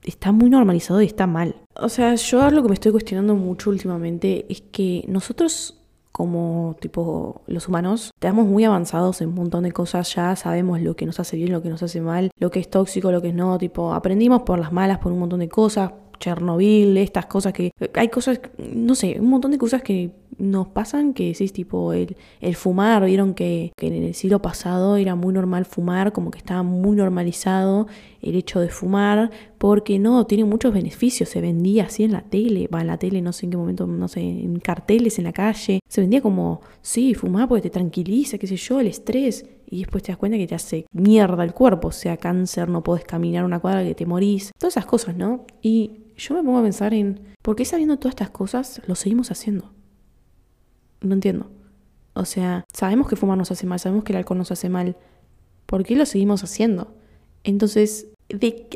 está 0.04 0.32
muy 0.32 0.50
normalizado 0.50 1.02
y 1.02 1.06
está 1.06 1.26
mal. 1.26 1.56
O 1.74 1.88
sea, 1.88 2.14
yo 2.14 2.50
lo 2.50 2.62
que 2.62 2.68
me 2.68 2.74
estoy 2.74 2.92
cuestionando 2.92 3.34
mucho 3.34 3.70
últimamente 3.70 4.46
es 4.48 4.60
que 4.60 5.04
nosotros 5.08 5.79
como 6.12 6.76
tipo 6.80 7.42
los 7.46 7.68
humanos, 7.68 8.10
estamos 8.14 8.46
muy 8.46 8.64
avanzados 8.64 9.20
en 9.20 9.28
un 9.28 9.34
montón 9.36 9.64
de 9.64 9.72
cosas 9.72 10.14
ya, 10.14 10.34
sabemos 10.36 10.80
lo 10.80 10.96
que 10.96 11.06
nos 11.06 11.20
hace 11.20 11.36
bien, 11.36 11.52
lo 11.52 11.62
que 11.62 11.68
nos 11.68 11.82
hace 11.82 12.00
mal, 12.00 12.30
lo 12.38 12.50
que 12.50 12.60
es 12.60 12.68
tóxico, 12.68 13.12
lo 13.12 13.22
que 13.22 13.28
es 13.28 13.34
no, 13.34 13.58
tipo 13.58 13.94
aprendimos 13.94 14.42
por 14.42 14.58
las 14.58 14.72
malas 14.72 14.98
por 14.98 15.12
un 15.12 15.20
montón 15.20 15.40
de 15.40 15.48
cosas, 15.48 15.92
Chernobyl, 16.20 16.96
estas 16.98 17.26
cosas 17.26 17.52
que 17.52 17.72
hay 17.94 18.08
cosas, 18.08 18.40
no 18.58 18.94
sé, 18.94 19.16
un 19.18 19.30
montón 19.30 19.50
de 19.50 19.58
cosas 19.58 19.82
que 19.82 20.12
nos 20.38 20.68
pasan 20.68 21.12
que 21.12 21.30
es 21.30 21.52
tipo 21.52 21.92
el, 21.92 22.16
el 22.40 22.56
fumar, 22.56 23.04
vieron 23.04 23.34
que, 23.34 23.72
que, 23.76 23.88
en 23.88 24.02
el 24.02 24.14
siglo 24.14 24.40
pasado 24.40 24.96
era 24.96 25.14
muy 25.14 25.34
normal 25.34 25.64
fumar, 25.64 26.12
como 26.12 26.30
que 26.30 26.38
estaba 26.38 26.62
muy 26.62 26.96
normalizado 26.96 27.86
el 28.22 28.36
hecho 28.36 28.60
de 28.60 28.68
fumar, 28.68 29.30
porque 29.58 29.98
no, 29.98 30.26
tiene 30.26 30.44
muchos 30.44 30.72
beneficios, 30.72 31.28
se 31.28 31.40
vendía 31.40 31.84
así 31.84 32.04
en 32.04 32.12
la 32.12 32.22
tele, 32.22 32.68
va 32.68 32.80
en 32.80 32.86
la 32.86 32.98
tele, 32.98 33.20
no 33.20 33.32
sé 33.32 33.46
en 33.46 33.50
qué 33.50 33.56
momento, 33.56 33.86
no 33.86 34.08
sé, 34.08 34.20
en 34.20 34.58
carteles 34.60 35.18
en 35.18 35.24
la 35.24 35.32
calle, 35.32 35.80
se 35.88 36.00
vendía 36.00 36.20
como, 36.20 36.60
sí, 36.80 37.14
fumar 37.14 37.48
porque 37.48 37.62
te 37.62 37.70
tranquiliza, 37.70 38.38
qué 38.38 38.46
sé 38.46 38.56
yo, 38.56 38.80
el 38.80 38.86
estrés, 38.86 39.46
y 39.70 39.80
después 39.80 40.02
te 40.02 40.12
das 40.12 40.18
cuenta 40.18 40.36
que 40.36 40.46
te 40.46 40.54
hace 40.54 40.86
mierda 40.92 41.44
el 41.44 41.54
cuerpo, 41.54 41.88
o 41.88 41.92
sea, 41.92 42.16
cáncer, 42.16 42.68
no 42.68 42.82
puedes 42.82 43.04
caminar 43.04 43.44
una 43.44 43.60
cuadra 43.60 43.84
que 43.84 43.94
te 43.94 44.06
morís, 44.06 44.52
todas 44.58 44.74
esas 44.74 44.86
cosas, 44.86 45.16
¿no? 45.16 45.44
Y 45.62 46.09
yo 46.20 46.34
me 46.34 46.42
pongo 46.42 46.58
a 46.58 46.62
pensar 46.62 46.94
en, 46.94 47.20
¿por 47.42 47.56
qué 47.56 47.64
sabiendo 47.64 47.98
todas 47.98 48.12
estas 48.12 48.30
cosas 48.30 48.82
lo 48.86 48.94
seguimos 48.94 49.30
haciendo? 49.30 49.72
No 51.00 51.14
entiendo. 51.14 51.50
O 52.12 52.24
sea, 52.24 52.64
sabemos 52.72 53.08
que 53.08 53.16
fumar 53.16 53.38
nos 53.38 53.50
hace 53.50 53.66
mal, 53.66 53.80
sabemos 53.80 54.04
que 54.04 54.12
el 54.12 54.18
alcohol 54.18 54.38
nos 54.38 54.52
hace 54.52 54.68
mal. 54.68 54.96
¿Por 55.66 55.84
qué 55.84 55.96
lo 55.96 56.04
seguimos 56.04 56.44
haciendo? 56.44 56.94
Entonces, 57.44 58.08
de, 58.28 58.68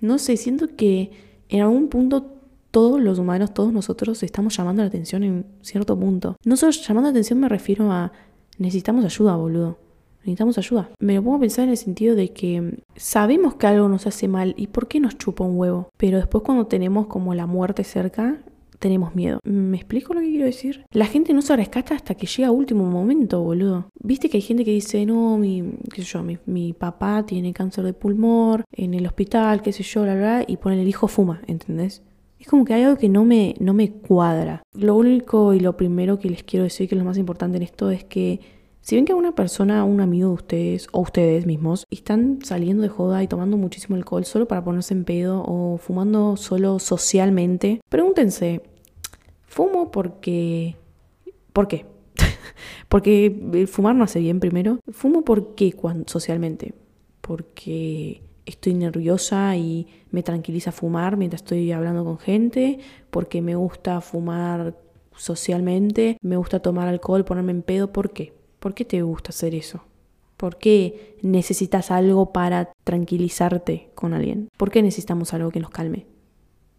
no 0.00 0.18
sé, 0.18 0.36
siento 0.36 0.68
que 0.76 1.10
en 1.48 1.62
algún 1.62 1.88
punto 1.88 2.36
todos 2.70 3.00
los 3.00 3.18
humanos, 3.18 3.52
todos 3.54 3.72
nosotros 3.72 4.22
estamos 4.22 4.56
llamando 4.56 4.82
la 4.82 4.88
atención 4.88 5.22
en 5.22 5.46
cierto 5.62 5.98
punto. 5.98 6.36
No 6.44 6.56
solo 6.56 6.72
llamando 6.72 7.08
la 7.08 7.10
atención 7.10 7.40
me 7.40 7.48
refiero 7.48 7.90
a 7.92 8.12
necesitamos 8.58 9.04
ayuda, 9.04 9.36
boludo. 9.36 9.78
Necesitamos 10.20 10.58
ayuda. 10.58 10.90
Me 11.00 11.14
lo 11.14 11.22
pongo 11.22 11.36
a 11.36 11.40
pensar 11.40 11.64
en 11.64 11.70
el 11.70 11.76
sentido 11.76 12.14
de 12.14 12.32
que 12.32 12.82
sabemos 12.96 13.54
que 13.54 13.66
algo 13.66 13.88
nos 13.88 14.06
hace 14.06 14.28
mal 14.28 14.54
y 14.56 14.66
por 14.68 14.88
qué 14.88 15.00
nos 15.00 15.16
chupa 15.16 15.44
un 15.44 15.58
huevo. 15.58 15.90
Pero 15.96 16.18
después 16.18 16.44
cuando 16.44 16.66
tenemos 16.66 17.06
como 17.06 17.34
la 17.34 17.46
muerte 17.46 17.84
cerca, 17.84 18.42
tenemos 18.80 19.14
miedo. 19.14 19.38
¿Me 19.44 19.76
explico 19.76 20.14
lo 20.14 20.20
que 20.20 20.30
quiero 20.30 20.46
decir? 20.46 20.84
La 20.90 21.06
gente 21.06 21.32
no 21.32 21.42
se 21.42 21.54
rescata 21.54 21.94
hasta 21.94 22.14
que 22.16 22.26
llega 22.26 22.50
último 22.50 22.84
momento, 22.86 23.42
boludo. 23.42 23.90
Viste 24.02 24.28
que 24.28 24.38
hay 24.38 24.42
gente 24.42 24.64
que 24.64 24.72
dice, 24.72 25.06
no, 25.06 25.38
mi, 25.38 25.74
qué 25.92 26.02
sé 26.02 26.08
yo, 26.08 26.24
mi, 26.46 26.72
papá 26.72 27.24
tiene 27.24 27.52
cáncer 27.52 27.84
de 27.84 27.92
pulmón 27.92 28.64
en 28.72 28.94
el 28.94 29.06
hospital, 29.06 29.62
qué 29.62 29.72
sé 29.72 29.82
yo, 29.82 30.02
bla, 30.02 30.14
bla, 30.14 30.44
y 30.46 30.56
pone 30.56 30.80
el 30.80 30.88
hijo 30.88 31.06
fuma, 31.08 31.42
¿entendés? 31.46 32.02
Es 32.38 32.46
como 32.46 32.64
que 32.64 32.72
hay 32.72 32.82
algo 32.82 32.96
que 32.96 33.10
no 33.10 33.26
me, 33.26 33.54
no 33.60 33.74
me 33.74 33.92
cuadra. 33.92 34.62
Lo 34.72 34.96
único 34.96 35.52
y 35.52 35.60
lo 35.60 35.76
primero 35.76 36.18
que 36.18 36.30
les 36.30 36.42
quiero 36.42 36.64
decir, 36.64 36.88
que 36.88 36.94
es 36.94 36.98
lo 36.98 37.04
más 37.04 37.18
importante 37.18 37.58
en 37.58 37.62
esto, 37.62 37.90
es 37.90 38.04
que 38.04 38.40
Si 38.82 38.96
ven 38.96 39.04
que 39.04 39.12
una 39.12 39.34
persona, 39.34 39.84
un 39.84 40.00
amigo 40.00 40.28
de 40.28 40.34
ustedes 40.34 40.88
o 40.92 41.00
ustedes 41.00 41.44
mismos 41.44 41.86
están 41.90 42.38
saliendo 42.42 42.82
de 42.82 42.88
joda 42.88 43.22
y 43.22 43.28
tomando 43.28 43.58
muchísimo 43.58 43.96
alcohol 43.96 44.24
solo 44.24 44.48
para 44.48 44.64
ponerse 44.64 44.94
en 44.94 45.04
pedo 45.04 45.44
o 45.46 45.76
fumando 45.76 46.36
solo 46.36 46.78
socialmente, 46.78 47.80
pregúntense, 47.88 48.62
¿fumo 49.42 49.90
porque... 49.90 50.76
¿Por 51.52 51.68
qué? 51.68 51.84
porque 52.88 53.66
fumar 53.70 53.94
no 53.94 54.04
hace 54.04 54.20
bien 54.20 54.40
primero. 54.40 54.80
¿Fumo 54.90 55.24
por 55.24 55.54
qué 55.54 55.74
socialmente? 56.06 56.72
Porque 57.20 58.22
estoy 58.46 58.74
nerviosa 58.74 59.56
y 59.56 59.88
me 60.10 60.22
tranquiliza 60.22 60.72
fumar 60.72 61.18
mientras 61.18 61.42
estoy 61.42 61.70
hablando 61.72 62.04
con 62.04 62.18
gente, 62.18 62.78
porque 63.10 63.42
me 63.42 63.56
gusta 63.56 64.00
fumar 64.00 64.74
socialmente, 65.14 66.16
me 66.22 66.36
gusta 66.36 66.60
tomar 66.60 66.88
alcohol, 66.88 67.26
ponerme 67.26 67.52
en 67.52 67.62
pedo, 67.62 67.92
¿por 67.92 68.12
qué? 68.12 68.39
¿Por 68.60 68.74
qué 68.74 68.84
te 68.84 69.02
gusta 69.02 69.30
hacer 69.30 69.54
eso? 69.54 69.80
¿Por 70.36 70.56
qué 70.56 71.16
necesitas 71.22 71.90
algo 71.90 72.32
para 72.32 72.72
tranquilizarte 72.84 73.90
con 73.94 74.14
alguien? 74.14 74.48
¿Por 74.56 74.70
qué 74.70 74.82
necesitamos 74.82 75.34
algo 75.34 75.50
que 75.50 75.60
nos 75.60 75.70
calme? 75.70 76.06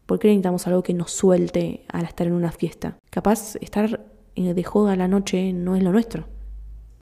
¿Por 0.05 0.19
qué 0.19 0.29
necesitamos 0.29 0.67
algo 0.67 0.83
que 0.83 0.93
nos 0.93 1.11
suelte 1.11 1.83
al 1.89 2.05
estar 2.05 2.27
en 2.27 2.33
una 2.33 2.51
fiesta? 2.51 2.97
Capaz 3.09 3.55
estar 3.61 4.05
de 4.35 4.63
joda 4.63 4.95
la 4.95 5.07
noche 5.07 5.53
no 5.53 5.75
es 5.75 5.83
lo 5.83 5.91
nuestro. 5.91 6.25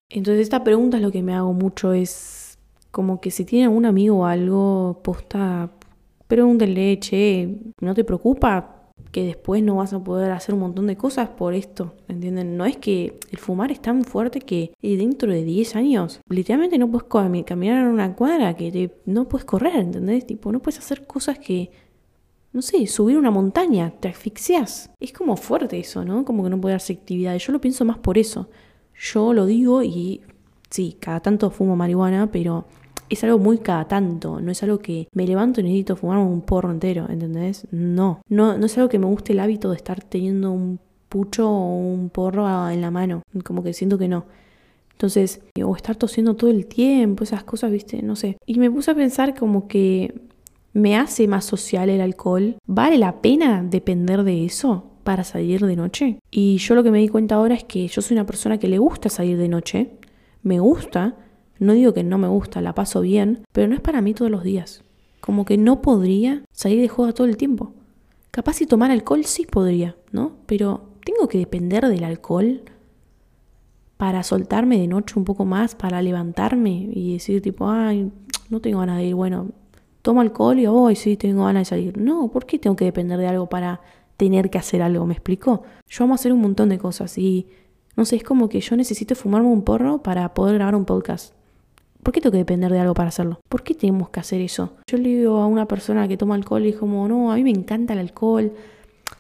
Entonces 0.09 0.43
esta 0.43 0.63
pregunta 0.63 0.97
es 0.97 1.03
lo 1.03 1.11
que 1.11 1.21
me 1.21 1.35
hago 1.35 1.53
mucho, 1.53 1.93
es 1.93 2.57
como 2.91 3.21
que 3.21 3.31
si 3.31 3.45
tiene 3.45 3.67
un 3.67 3.85
amigo 3.85 4.19
o 4.19 4.25
algo, 4.25 4.99
posta, 5.03 5.69
pregúntenle, 6.27 6.99
che, 6.99 7.57
¿no 7.81 7.93
te 7.93 8.03
preocupa 8.03 8.78
que 9.11 9.23
después 9.23 9.63
no 9.63 9.75
vas 9.75 9.93
a 9.93 10.03
poder 10.03 10.31
hacer 10.31 10.53
un 10.53 10.61
montón 10.61 10.87
de 10.87 10.95
cosas 10.95 11.29
por 11.29 11.53
esto, 11.53 11.95
¿entienden? 12.07 12.57
No 12.57 12.65
es 12.65 12.77
que 12.77 13.19
el 13.31 13.39
fumar 13.39 13.71
es 13.71 13.81
tan 13.81 14.03
fuerte 14.03 14.41
que 14.41 14.71
dentro 14.81 15.31
de 15.31 15.43
10 15.43 15.75
años 15.75 16.21
literalmente 16.29 16.77
no 16.77 16.91
puedes 16.91 17.07
caminar 17.45 17.85
en 17.85 17.91
una 17.91 18.15
cuadra, 18.15 18.55
que 18.55 18.91
no 19.05 19.27
puedes 19.27 19.45
correr, 19.45 19.77
¿entendés? 19.77 20.27
Tipo, 20.27 20.51
no 20.51 20.59
puedes 20.59 20.77
hacer 20.77 21.07
cosas 21.07 21.39
que, 21.39 21.71
no 22.53 22.61
sé, 22.61 22.85
subir 22.85 23.17
una 23.17 23.31
montaña, 23.31 23.91
te 23.99 24.09
asfixias. 24.09 24.91
Es 24.99 25.11
como 25.11 25.37
fuerte 25.37 25.79
eso, 25.79 26.05
¿no? 26.05 26.23
Como 26.23 26.43
que 26.43 26.49
no 26.51 26.61
puedes 26.61 26.83
hacer 26.83 26.97
actividades. 26.97 27.45
Yo 27.45 27.51
lo 27.51 27.61
pienso 27.61 27.85
más 27.85 27.97
por 27.97 28.17
eso. 28.17 28.49
Yo 28.95 29.33
lo 29.33 29.45
digo 29.45 29.81
y 29.81 30.21
sí, 30.69 30.97
cada 30.99 31.19
tanto 31.19 31.49
fumo 31.49 31.75
marihuana, 31.75 32.31
pero 32.31 32.67
es 33.09 33.23
algo 33.23 33.39
muy 33.39 33.57
cada 33.57 33.87
tanto, 33.87 34.39
no 34.39 34.51
es 34.51 34.61
algo 34.63 34.79
que 34.79 35.07
me 35.13 35.25
levanto 35.25 35.61
y 35.61 35.63
necesito 35.63 35.95
fumar 35.95 36.19
un 36.19 36.41
porro 36.41 36.71
entero, 36.71 37.07
¿entendés? 37.09 37.67
No, 37.71 38.21
no, 38.29 38.57
no 38.57 38.65
es 38.65 38.77
algo 38.77 38.89
que 38.89 38.99
me 38.99 39.07
guste 39.07 39.33
el 39.33 39.39
hábito 39.39 39.71
de 39.71 39.75
estar 39.75 40.03
teniendo 40.03 40.51
un 40.51 40.79
pucho 41.09 41.49
o 41.49 41.75
un 41.75 42.09
porro 42.09 42.69
en 42.69 42.81
la 42.81 42.91
mano, 42.91 43.23
como 43.43 43.63
que 43.63 43.73
siento 43.73 43.97
que 43.97 44.07
no. 44.07 44.25
Entonces, 44.91 45.41
o 45.63 45.75
estar 45.75 45.95
tosiendo 45.95 46.35
todo 46.35 46.49
el 46.49 46.65
tiempo, 46.65 47.23
esas 47.23 47.43
cosas, 47.43 47.71
viste, 47.71 48.01
no 48.01 48.15
sé. 48.15 48.37
Y 48.45 48.59
me 48.59 48.69
puse 48.69 48.91
a 48.91 48.95
pensar 48.95 49.33
como 49.33 49.67
que 49.67 50.13
me 50.73 50.97
hace 50.97 51.27
más 51.27 51.45
social 51.45 51.89
el 51.89 52.01
alcohol. 52.01 52.57
¿Vale 52.67 52.97
la 52.97 53.21
pena 53.21 53.63
depender 53.63 54.23
de 54.23 54.45
eso 54.45 54.91
para 55.03 55.23
salir 55.23 55.65
de 55.65 55.75
noche? 55.75 56.19
Y 56.29 56.57
yo 56.57 56.75
lo 56.75 56.83
que 56.83 56.91
me 56.91 56.99
di 56.99 57.07
cuenta 57.07 57.35
ahora 57.35 57.55
es 57.55 57.63
que 57.63 57.87
yo 57.87 58.01
soy 58.01 58.15
una 58.15 58.25
persona 58.25 58.57
que 58.57 58.67
le 58.67 58.77
gusta 58.77 59.09
salir 59.09 59.37
de 59.37 59.47
noche, 59.47 59.91
me 60.43 60.59
gusta, 60.59 61.15
no 61.59 61.73
digo 61.73 61.93
que 61.93 62.03
no 62.03 62.17
me 62.17 62.27
gusta, 62.27 62.61
la 62.61 62.73
paso 62.73 63.01
bien, 63.01 63.43
pero 63.51 63.67
no 63.67 63.75
es 63.75 63.81
para 63.81 64.01
mí 64.01 64.13
todos 64.13 64.31
los 64.31 64.43
días. 64.43 64.83
Como 65.19 65.45
que 65.45 65.57
no 65.57 65.81
podría 65.81 66.43
salir 66.51 66.81
de 66.81 66.87
joda 66.87 67.13
todo 67.13 67.27
el 67.27 67.37
tiempo. 67.37 67.73
Capaz 68.31 68.53
si 68.53 68.65
tomar 68.65 68.91
alcohol 68.91 69.25
sí 69.25 69.45
podría, 69.45 69.95
¿no? 70.11 70.37
Pero 70.45 70.89
tengo 71.03 71.27
que 71.27 71.37
depender 71.37 71.87
del 71.87 72.03
alcohol 72.03 72.61
para 73.97 74.23
soltarme 74.23 74.79
de 74.79 74.87
noche 74.87 75.15
un 75.17 75.25
poco 75.25 75.43
más, 75.43 75.75
para 75.75 76.01
levantarme 76.01 76.89
y 76.93 77.13
decir 77.13 77.41
tipo, 77.41 77.69
ay, 77.69 78.11
no 78.49 78.61
tengo 78.61 78.79
ganas 78.79 78.97
de 78.97 79.07
ir, 79.07 79.15
bueno, 79.15 79.49
tomo 80.01 80.21
alcohol 80.21 80.57
y 80.57 80.67
hoy 80.67 80.95
sí 80.95 81.17
tengo 81.17 81.45
ganas 81.45 81.61
de 81.61 81.65
salir. 81.65 81.97
No, 81.97 82.29
¿por 82.29 82.45
qué 82.45 82.57
tengo 82.57 82.77
que 82.77 82.85
depender 82.85 83.19
de 83.19 83.27
algo 83.27 83.49
para 83.49 83.81
tener 84.15 84.49
que 84.49 84.57
hacer 84.57 84.81
algo? 84.81 85.05
¿Me 85.05 85.13
explico? 85.13 85.63
Yo 85.89 86.05
vamos 86.05 86.19
a 86.19 86.21
hacer 86.21 86.31
un 86.31 86.39
montón 86.39 86.69
de 86.69 86.77
cosas 86.77 87.17
y 87.17 87.47
no 87.97 88.05
sé, 88.05 88.15
es 88.15 88.23
como 88.23 88.47
que 88.47 88.61
yo 88.61 88.77
necesito 88.77 89.15
fumarme 89.15 89.49
un 89.49 89.63
porro 89.63 90.01
para 90.01 90.33
poder 90.33 90.55
grabar 90.55 90.75
un 90.75 90.85
podcast. 90.85 91.33
¿Por 92.03 92.13
qué 92.13 92.21
tengo 92.21 92.31
que 92.31 92.37
depender 92.37 92.71
de 92.71 92.79
algo 92.79 92.93
para 92.93 93.09
hacerlo? 93.09 93.39
¿Por 93.49 93.63
qué 93.63 93.73
tenemos 93.75 94.09
que 94.09 94.19
hacer 94.19 94.41
eso? 94.41 94.73
Yo 94.87 94.97
le 94.97 95.09
digo 95.09 95.37
a 95.37 95.47
una 95.47 95.67
persona 95.67 96.07
que 96.07 96.17
toma 96.17 96.35
alcohol 96.35 96.65
y 96.65 96.73
como, 96.73 97.07
no, 97.07 97.31
a 97.31 97.35
mí 97.35 97.43
me 97.43 97.51
encanta 97.51 97.93
el 97.93 97.99
alcohol. 97.99 98.53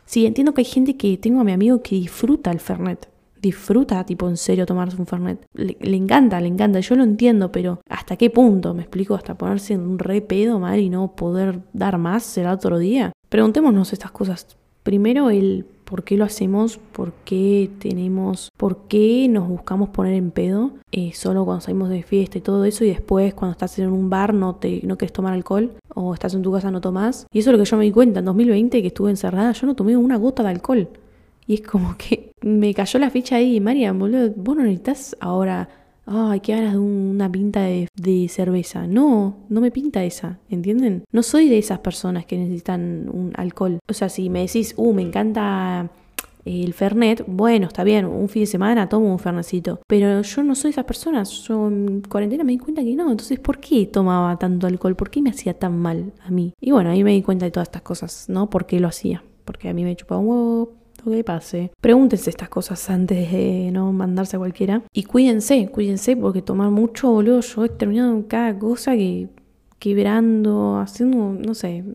Sí, 0.05 0.25
entiendo 0.25 0.53
que 0.53 0.61
hay 0.61 0.65
gente 0.65 0.95
que 0.95 1.17
tengo 1.17 1.41
a 1.41 1.43
mi 1.43 1.51
amigo 1.51 1.81
que 1.81 1.95
disfruta 1.95 2.51
el 2.51 2.59
Fernet. 2.59 3.09
Disfruta, 3.41 4.03
tipo, 4.05 4.27
en 4.27 4.37
serio 4.37 4.65
tomarse 4.65 4.97
un 4.97 5.05
Fernet. 5.05 5.45
Le, 5.53 5.95
encanta, 5.95 6.41
le 6.41 6.47
encanta. 6.47 6.79
Yo 6.79 6.95
lo 6.95 7.03
entiendo, 7.03 7.51
pero 7.51 7.79
¿hasta 7.89 8.17
qué 8.17 8.29
punto? 8.29 8.73
¿Me 8.73 8.81
explico? 8.81 9.15
¿Hasta 9.15 9.37
ponerse 9.37 9.73
en 9.73 9.81
un 9.81 9.99
re 9.99 10.21
pedo 10.21 10.59
mal 10.59 10.79
y 10.79 10.89
no 10.89 11.15
poder 11.15 11.61
dar 11.73 11.97
más 11.97 12.23
será 12.23 12.53
otro 12.53 12.79
día? 12.79 13.11
Preguntémonos 13.29 13.93
estas 13.93 14.11
cosas. 14.11 14.57
Primero, 14.83 15.29
el 15.29 15.65
por 15.89 16.03
qué 16.03 16.17
lo 16.17 16.25
hacemos, 16.25 16.77
por 16.77 17.13
qué 17.25 17.71
tenemos, 17.79 18.51
por 18.55 18.87
qué 18.87 19.27
nos 19.27 19.47
buscamos 19.47 19.89
poner 19.89 20.13
en 20.13 20.29
pedo 20.29 20.71
eh, 20.91 21.11
solo 21.15 21.45
cuando 21.45 21.61
salimos 21.61 21.89
de 21.89 22.03
fiesta 22.03 22.37
y 22.37 22.41
todo 22.41 22.63
eso 22.63 22.85
y 22.85 22.89
después 22.89 23.33
cuando 23.33 23.53
estás 23.53 23.79
en 23.79 23.89
un 23.89 24.07
bar 24.07 24.35
no, 24.35 24.55
te, 24.55 24.81
no 24.83 24.97
quieres 24.99 25.13
tomar 25.13 25.33
alcohol 25.33 25.71
o 25.95 26.13
estás 26.13 26.35
en 26.35 26.43
tu 26.43 26.51
casa 26.51 26.69
no 26.69 26.79
tomas. 26.79 27.25
Y 27.31 27.39
eso 27.39 27.49
es 27.49 27.57
lo 27.57 27.63
que 27.63 27.69
yo 27.69 27.75
me 27.75 27.85
di 27.85 27.91
cuenta 27.91 28.19
en 28.19 28.25
2020 28.25 28.81
que 28.81 28.87
estuve 28.87 29.09
encerrada, 29.09 29.51
yo 29.53 29.65
no 29.65 29.75
tomé 29.75 29.97
una 29.97 30.17
gota 30.17 30.43
de 30.43 30.49
alcohol. 30.49 30.89
Y 31.47 31.55
es 31.55 31.61
como 31.61 31.95
que 31.97 32.33
me 32.41 32.75
cayó 32.75 32.99
la 32.99 33.09
ficha 33.09 33.37
ahí, 33.37 33.59
María, 33.59 33.91
boludo, 33.91 34.31
vos 34.35 34.55
no 34.55 34.61
necesitas 34.61 35.17
ahora 35.19 35.69
ay, 36.09 36.39
qué 36.39 36.55
ganas 36.55 36.73
de 36.73 36.79
una 36.79 37.31
pinta 37.31 37.61
de, 37.61 38.27
cerveza. 38.29 38.87
No, 38.87 39.37
no 39.49 39.61
me 39.61 39.71
pinta 39.71 40.03
esa, 40.03 40.39
¿entienden? 40.49 41.03
No 41.11 41.23
soy 41.23 41.49
de 41.49 41.57
esas 41.57 41.79
personas 41.79 42.25
que 42.25 42.37
necesitan 42.37 43.09
un 43.11 43.31
alcohol. 43.35 43.79
O 43.87 43.93
sea, 43.93 44.09
si 44.09 44.29
me 44.29 44.41
decís, 44.41 44.73
uh, 44.77 44.93
me 44.93 45.03
encanta 45.03 45.89
el 46.45 46.73
Fernet, 46.73 47.23
bueno, 47.27 47.67
está 47.67 47.83
bien, 47.83 48.05
un 48.05 48.27
fin 48.27 48.43
de 48.43 48.47
semana 48.47 48.89
tomo 48.89 49.11
un 49.11 49.19
Fernecito. 49.19 49.81
Pero 49.87 50.21
yo 50.21 50.43
no 50.43 50.55
soy 50.55 50.69
de 50.69 50.73
esas 50.73 50.85
personas. 50.85 51.29
Yo 51.43 51.67
en 51.67 52.01
cuarentena 52.01 52.43
me 52.43 52.53
di 52.53 52.57
cuenta 52.57 52.83
que 52.83 52.95
no. 52.95 53.11
Entonces, 53.11 53.39
¿por 53.39 53.59
qué 53.59 53.85
tomaba 53.85 54.37
tanto 54.37 54.65
alcohol? 54.67 54.95
¿Por 54.95 55.11
qué 55.11 55.21
me 55.21 55.29
hacía 55.29 55.53
tan 55.53 55.77
mal 55.77 56.13
a 56.23 56.31
mí? 56.31 56.53
Y 56.59 56.71
bueno, 56.71 56.89
ahí 56.89 57.03
me 57.03 57.11
di 57.11 57.21
cuenta 57.21 57.45
de 57.45 57.51
todas 57.51 57.67
estas 57.67 57.83
cosas, 57.83 58.25
¿no? 58.29 58.49
¿Por 58.49 58.65
qué 58.65 58.79
lo 58.79 58.87
hacía? 58.87 59.23
Porque 59.45 59.69
a 59.69 59.73
mí 59.73 59.83
me 59.83 59.95
chupaba 59.95 60.21
un 60.21 60.27
huevo, 60.27 60.78
que 61.09 61.23
pase. 61.23 61.71
Pregúntense 61.81 62.29
estas 62.29 62.49
cosas 62.49 62.89
antes 62.89 63.31
de 63.31 63.69
no 63.71 63.91
mandarse 63.91 64.35
a 64.35 64.39
cualquiera. 64.39 64.83
Y 64.93 65.03
cuídense, 65.03 65.69
cuídense, 65.71 66.15
porque 66.15 66.41
tomar 66.41 66.71
mucho, 66.71 67.11
boludo, 67.11 67.41
yo 67.41 67.65
he 67.65 67.69
terminado 67.69 68.25
cada 68.27 68.57
cosa 68.57 68.95
que 68.95 69.29
quebrando, 69.79 70.77
haciendo, 70.77 71.33
no 71.33 71.53
sé, 71.53 71.85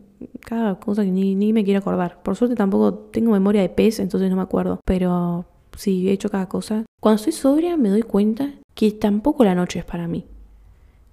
cada 0.41 0.79
cosa 0.79 1.03
que 1.03 1.11
ni, 1.11 1.35
ni 1.35 1.53
me 1.53 1.63
quiero 1.63 1.79
acordar. 1.79 2.21
Por 2.23 2.35
suerte 2.35 2.55
tampoco 2.55 2.93
tengo 2.93 3.31
memoria 3.31 3.61
de 3.61 3.69
pez, 3.69 3.99
entonces 3.99 4.29
no 4.29 4.35
me 4.35 4.41
acuerdo. 4.41 4.79
Pero 4.85 5.45
sí, 5.77 6.09
he 6.09 6.11
hecho 6.11 6.29
cada 6.29 6.49
cosa. 6.49 6.85
Cuando 6.99 7.17
estoy 7.17 7.33
sobria 7.33 7.77
me 7.77 7.89
doy 7.89 8.01
cuenta 8.01 8.53
que 8.73 8.91
tampoco 8.91 9.43
la 9.43 9.55
noche 9.55 9.79
es 9.79 9.85
para 9.85 10.07
mí. 10.07 10.25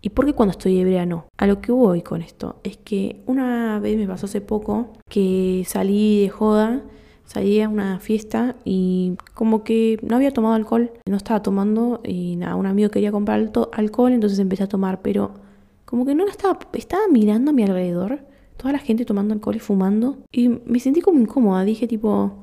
¿Y 0.05 0.09
por 0.09 0.27
qué 0.27 0.33
cuando 0.33 0.51
estoy 0.51 0.79
ebria 0.81 1.07
no? 1.07 1.27
A 1.38 1.47
lo 1.47 1.61
que 1.61 1.71
voy 1.71 2.03
con 2.03 2.23
esto 2.23 2.57
es 2.65 2.77
que 2.77 3.23
una 3.27 3.79
vez 3.79 3.97
me 3.97 4.09
pasó 4.09 4.27
hace 4.27 4.41
poco 4.41 4.95
que 5.09 5.62
salí 5.67 6.23
de 6.23 6.29
joda 6.29 6.83
salí 7.33 7.62
a 7.62 7.68
una 7.68 7.99
fiesta 7.99 8.57
y 8.62 9.16
como 9.33 9.64
que 9.64 9.99
no 10.03 10.16
había 10.16 10.33
tomado 10.33 10.55
alcohol, 10.55 10.92
no 11.07 11.16
estaba 11.16 11.42
tomando 11.42 12.03
y 12.05 12.37
nada, 12.37 12.57
un 12.57 12.66
amigo 12.66 12.90
quería 12.90 13.11
comprar 13.11 13.51
alcohol, 13.73 14.12
entonces 14.12 14.38
empecé 14.38 14.64
a 14.64 14.68
tomar, 14.68 15.01
pero 15.01 15.33
como 15.87 16.05
que 16.05 16.14
no 16.14 16.27
estaba, 16.27 16.59
estaba 16.75 17.05
mirando 17.11 17.51
a 17.51 17.55
mi 17.55 17.62
alrededor, 17.62 18.21
toda 18.59 18.73
la 18.73 18.79
gente 18.79 19.07
tomando 19.07 19.33
alcohol 19.33 19.57
y 19.57 19.61
fumando 19.61 20.18
y 20.31 20.49
me 20.49 20.79
sentí 20.79 21.01
como 21.01 21.21
incómoda, 21.21 21.64
dije 21.64 21.87
tipo, 21.87 22.35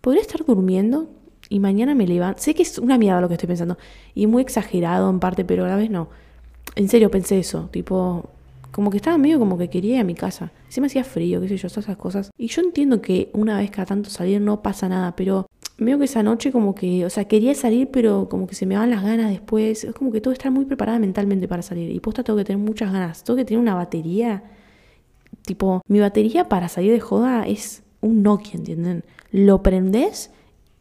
¿podría 0.00 0.22
estar 0.22 0.44
durmiendo? 0.44 1.08
Y 1.48 1.58
mañana 1.58 1.96
me 1.96 2.06
levanto. 2.06 2.40
Sé 2.40 2.54
que 2.54 2.62
es 2.62 2.78
una 2.78 2.96
mierda 2.98 3.20
lo 3.20 3.28
que 3.28 3.34
estoy 3.34 3.48
pensando. 3.48 3.76
Y 4.14 4.26
muy 4.26 4.42
exagerado 4.42 5.10
en 5.10 5.18
parte, 5.18 5.44
pero 5.44 5.64
a 5.66 5.68
la 5.68 5.76
vez 5.76 5.90
no. 5.90 6.08
En 6.76 6.88
serio 6.88 7.10
pensé 7.10 7.38
eso. 7.38 7.68
Tipo, 7.72 8.30
como 8.72 8.90
que 8.90 8.96
estaba 8.96 9.18
medio 9.18 9.38
como 9.38 9.58
que 9.58 9.68
quería 9.68 9.96
ir 9.96 10.00
a 10.00 10.04
mi 10.04 10.14
casa. 10.14 10.50
Se 10.68 10.80
me 10.80 10.88
hacía 10.88 11.04
frío, 11.04 11.40
qué 11.40 11.48
sé 11.48 11.56
yo, 11.58 11.68
todas 11.68 11.84
esas 11.84 11.96
cosas. 11.96 12.30
Y 12.36 12.48
yo 12.48 12.62
entiendo 12.62 13.00
que 13.00 13.30
una 13.34 13.58
vez 13.58 13.70
cada 13.70 13.86
tanto 13.86 14.10
salir 14.10 14.40
no 14.40 14.62
pasa 14.62 14.88
nada, 14.88 15.14
pero 15.14 15.46
veo 15.78 15.98
que 15.98 16.06
esa 16.06 16.22
noche 16.22 16.50
como 16.50 16.74
que, 16.74 17.04
o 17.04 17.10
sea, 17.10 17.26
quería 17.26 17.54
salir, 17.54 17.90
pero 17.90 18.28
como 18.28 18.46
que 18.46 18.54
se 18.54 18.66
me 18.66 18.76
van 18.76 18.90
las 18.90 19.02
ganas 19.02 19.30
después. 19.30 19.84
Es 19.84 19.94
como 19.94 20.10
que 20.10 20.20
todo 20.20 20.32
estar 20.32 20.50
muy 20.50 20.64
preparada 20.64 20.98
mentalmente 20.98 21.46
para 21.46 21.62
salir. 21.62 21.90
Y 21.90 22.00
posta 22.00 22.24
tengo 22.24 22.38
que 22.38 22.44
tener 22.44 22.64
muchas 22.64 22.92
ganas. 22.92 23.22
Tengo 23.24 23.36
que 23.36 23.44
tener 23.44 23.60
una 23.60 23.74
batería. 23.74 24.42
Tipo, 25.44 25.82
mi 25.86 26.00
batería 26.00 26.48
para 26.48 26.68
salir 26.68 26.92
de 26.92 27.00
joda 27.00 27.46
es 27.46 27.82
un 28.00 28.22
Nokia, 28.22 28.54
¿entienden? 28.54 29.04
Lo 29.30 29.62
prendes 29.62 30.30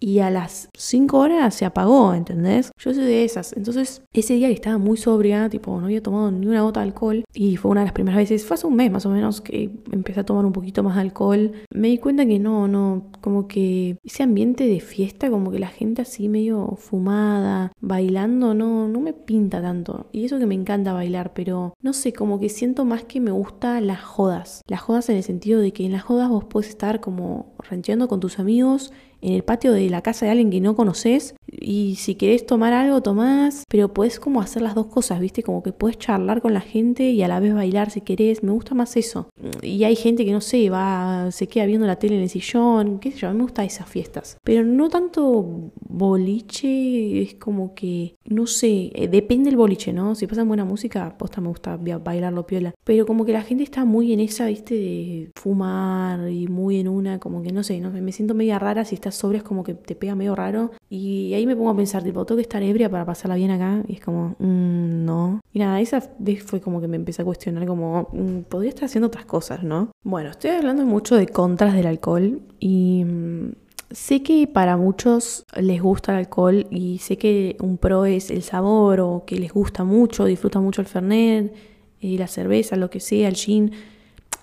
y 0.02 0.20
a 0.20 0.32
las 0.32 0.70
5 0.76 1.18
horas 1.18 1.54
se 1.54 1.64
apagó, 1.64 2.14
¿entendés? 2.14 2.72
Yo 2.78 2.94
soy 2.94 3.06
de 3.06 3.24
esas. 3.24 3.54
Entonces, 3.54 4.02
ese 4.14 4.34
día 4.34 4.48
que 4.48 4.56
estaba 4.56 4.80
muy 4.80 4.98
sobria, 4.98 5.48
tipo, 5.48 5.80
no 5.80 5.86
había 5.86 6.02
tomado 6.02 6.32
ni 6.32 6.48
una 6.48 6.64
gota 6.64 6.80
de 6.80 6.88
alcohol 6.88 7.24
y 7.34 7.56
fue 7.58 7.72
una 7.72 7.82
de 7.82 7.86
las 7.86 7.94
primeras 7.94 8.18
veces, 8.18 8.44
fue 8.44 8.56
hace 8.56 8.66
un 8.66 8.76
mes 8.76 8.92
más 8.92 9.06
o 9.06 9.12
menos 9.12 9.42
que 9.42 9.70
empecé 9.92 10.22
a 10.22 10.26
tomar 10.26 10.46
un 10.46 10.54
poquito 10.54 10.82
más 10.82 10.96
de 10.96 11.02
alcohol, 11.02 11.52
me 11.72 11.90
di 11.90 12.00
cuenta 12.00 12.26
que 12.26 12.40
no, 12.40 12.68
no, 12.68 13.12
como 13.22 13.48
que 13.48 13.98
ese 14.04 14.24
ambiente 14.24 14.68
de 14.68 14.80
fiesta, 14.80 15.30
como 15.30 15.52
que 15.52 15.60
la 15.60 15.68
gente 15.68 16.02
así 16.02 16.28
medio 16.28 16.76
fumada, 16.78 17.72
bailando, 17.80 18.56
no, 18.56 18.88
no 18.88 19.00
me 19.00 19.14
pinta 19.14 19.62
tanto. 19.62 20.08
Y 20.12 20.26
eso 20.26 20.40
que 20.40 20.48
me 20.48 20.56
encanta 20.56 20.94
bailar, 20.94 21.34
pero 21.34 21.76
no 21.80 21.94
sé, 21.94 22.12
como 22.12 22.40
que 22.40 22.50
siento 22.50 22.86
más 22.86 23.04
que 23.04 23.20
me 23.20 23.32
gusta 23.32 23.80
las 23.82 24.02
jodas. 24.02 24.64
Las 24.68 24.82
jodas 24.82 25.10
en 25.10 25.18
el 25.18 25.24
sentido 25.24 25.62
de 25.62 25.74
que 25.74 25.86
en 25.86 25.92
las 25.92 26.02
jodas 26.02 26.28
vos 26.28 26.46
puedes 26.46 26.70
estar 26.70 27.02
como 27.02 27.54
rancheando 27.70 28.08
con 28.08 28.20
tus 28.20 28.40
amigos 28.40 28.92
en 29.22 29.34
el 29.34 29.44
patio 29.44 29.72
de 29.72 29.90
la 29.90 30.02
casa 30.02 30.26
de 30.26 30.32
alguien 30.32 30.50
que 30.50 30.62
no 30.62 30.76
conoces 30.76 31.36
y 31.48 31.96
si 31.96 32.16
querés 32.16 32.46
tomar 32.46 32.74
algo 32.74 33.02
tomás, 33.02 33.66
pero 33.70 33.94
puedes 33.94 34.20
como 34.20 34.42
hacer 34.42 34.62
las 34.62 34.76
dos 34.76 34.88
cosas, 34.88 35.20
¿viste? 35.20 35.44
Como 35.44 35.64
que 35.64 35.72
puedes 35.72 35.98
charlar 35.98 36.42
con 36.42 36.54
la 36.54 36.62
gente 36.62 37.12
y 37.12 37.22
a 37.24 37.28
la 37.28 37.40
vez 37.40 37.54
bailar 37.54 37.92
si 37.92 38.02
querés, 38.02 38.44
me 38.44 38.52
gusta 38.52 38.76
más 38.76 38.98
eso. 38.98 39.30
Y 39.62 39.84
hay 39.84 39.96
gente 39.96 40.26
que 40.26 40.32
no 40.32 40.42
sé, 40.42 40.70
va 40.70 41.30
se 41.32 41.48
queda 41.48 41.66
viendo 41.66 41.88
la 41.88 41.98
tele 41.98 42.16
en 42.16 42.22
el 42.22 42.30
sillón, 42.30 43.00
qué 43.00 43.12
sé 43.12 43.20
yo, 43.20 43.28
a 43.28 43.32
mí 43.32 43.38
me 43.38 43.44
gustan 43.44 43.66
esas 43.66 43.88
fiestas. 43.88 44.38
Pero 44.44 44.64
no 44.64 44.90
tanto 44.90 45.72
boliche, 45.88 47.22
es 47.22 47.36
como 47.36 47.74
que 47.76 48.16
no 48.26 48.48
sé, 48.48 48.92
eh, 48.96 49.08
depende 49.08 49.50
del 49.50 49.58
boliche, 49.58 49.94
¿no? 49.94 50.16
Si 50.16 50.28
pasan 50.28 50.48
buena 50.48 50.66
música, 50.66 51.18
posta 51.18 51.42
me 51.42 51.50
gusta 51.50 51.78
bailarlo 51.78 52.48
piola, 52.48 52.74
pero 52.84 53.06
como 53.06 53.26
que 53.26 53.34
la 53.34 53.42
gente 53.42 53.64
está 53.64 53.86
muy 53.86 54.14
en 54.14 54.20
esa, 54.20 54.48
¿viste? 54.48 54.76
de 54.76 55.32
fumar 55.36 56.30
y 56.30 56.48
muy 56.48 56.80
en 56.80 56.88
una 56.88 57.20
como 57.20 57.42
que 57.42 57.52
no 57.52 57.64
sé, 57.64 57.80
no 57.80 57.92
me 57.92 58.12
siento 58.12 58.34
media 58.34 58.60
rara 58.60 58.86
si 58.86 58.96
estás 58.96 59.11
sobria 59.12 59.40
es 59.40 59.44
como 59.44 59.64
que 59.64 59.74
te 59.74 59.96
pega 59.96 60.16
medio 60.16 60.36
raro 60.36 60.72
y 60.90 61.34
ahí 61.34 61.46
me 61.46 61.56
pongo 61.56 61.70
a 61.70 61.76
pensar, 61.76 62.04
tipo, 62.04 62.26
tengo 62.26 62.38
que 62.38 62.44
estar 62.44 62.62
ebria 62.64 62.90
para 62.90 63.06
pasarla 63.06 63.36
bien 63.36 63.52
acá. 63.52 63.84
Y 63.88 63.94
es 63.94 64.02
como, 64.02 64.36
mmm, 64.40 65.06
no. 65.06 65.42
Y 65.54 65.60
nada, 65.60 65.80
esa 65.80 66.12
vez 66.20 66.44
fue 66.44 66.62
como 66.62 66.82
que 66.82 66.88
me 66.88 66.98
empecé 66.98 67.22
a 67.22 67.26
cuestionar, 67.26 67.66
como, 67.66 68.10
mm, 68.12 68.42
podría 68.50 68.70
estar 68.70 68.86
haciendo 68.86 69.08
otras 69.08 69.26
cosas, 69.26 69.64
¿no? 69.64 69.92
Bueno, 70.04 70.30
estoy 70.30 70.52
hablando 70.52 70.86
mucho 70.86 71.16
de 71.16 71.28
contras 71.28 71.74
del 71.74 71.88
alcohol 71.88 72.42
y. 72.60 73.04
Mm, 73.06 73.52
sé 73.92 74.24
que 74.24 74.48
para 74.48 74.78
muchos 74.78 75.44
les 75.60 75.82
gusta 75.82 76.14
el 76.14 76.20
alcohol 76.20 76.66
y 76.72 77.00
sé 77.00 77.18
que 77.18 77.58
un 77.60 77.78
pro 77.78 78.06
es 78.06 78.32
el 78.32 78.42
sabor 78.42 79.02
o 79.02 79.26
que 79.26 79.38
les 79.38 79.52
gusta 79.52 79.84
mucho, 79.84 80.24
disfrutan 80.24 80.64
mucho 80.64 80.80
el 80.80 80.88
fernet, 80.88 81.54
y 82.02 82.18
la 82.18 82.28
cerveza, 82.28 82.76
lo 82.76 82.90
que 82.90 83.00
sea, 83.00 83.30
el 83.30 83.36
gin. 83.36 83.72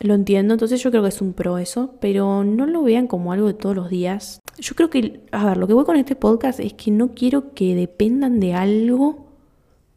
Lo 0.00 0.14
entiendo, 0.14 0.54
entonces 0.54 0.82
yo 0.82 0.90
creo 0.90 1.02
que 1.02 1.08
es 1.08 1.20
un 1.20 1.32
pro 1.32 1.58
eso, 1.58 1.94
pero 2.00 2.44
no 2.44 2.66
lo 2.66 2.82
vean 2.82 3.06
como 3.06 3.32
algo 3.32 3.48
de 3.48 3.54
todos 3.54 3.74
los 3.74 3.90
días. 3.90 4.40
Yo 4.58 4.74
creo 4.74 4.90
que, 4.90 5.22
a 5.32 5.44
ver, 5.44 5.56
lo 5.56 5.66
que 5.66 5.74
voy 5.74 5.84
con 5.84 5.96
este 5.96 6.14
podcast 6.14 6.60
es 6.60 6.74
que 6.74 6.90
no 6.90 7.14
quiero 7.14 7.54
que 7.54 7.74
dependan 7.74 8.38
de 8.38 8.54
algo 8.54 9.26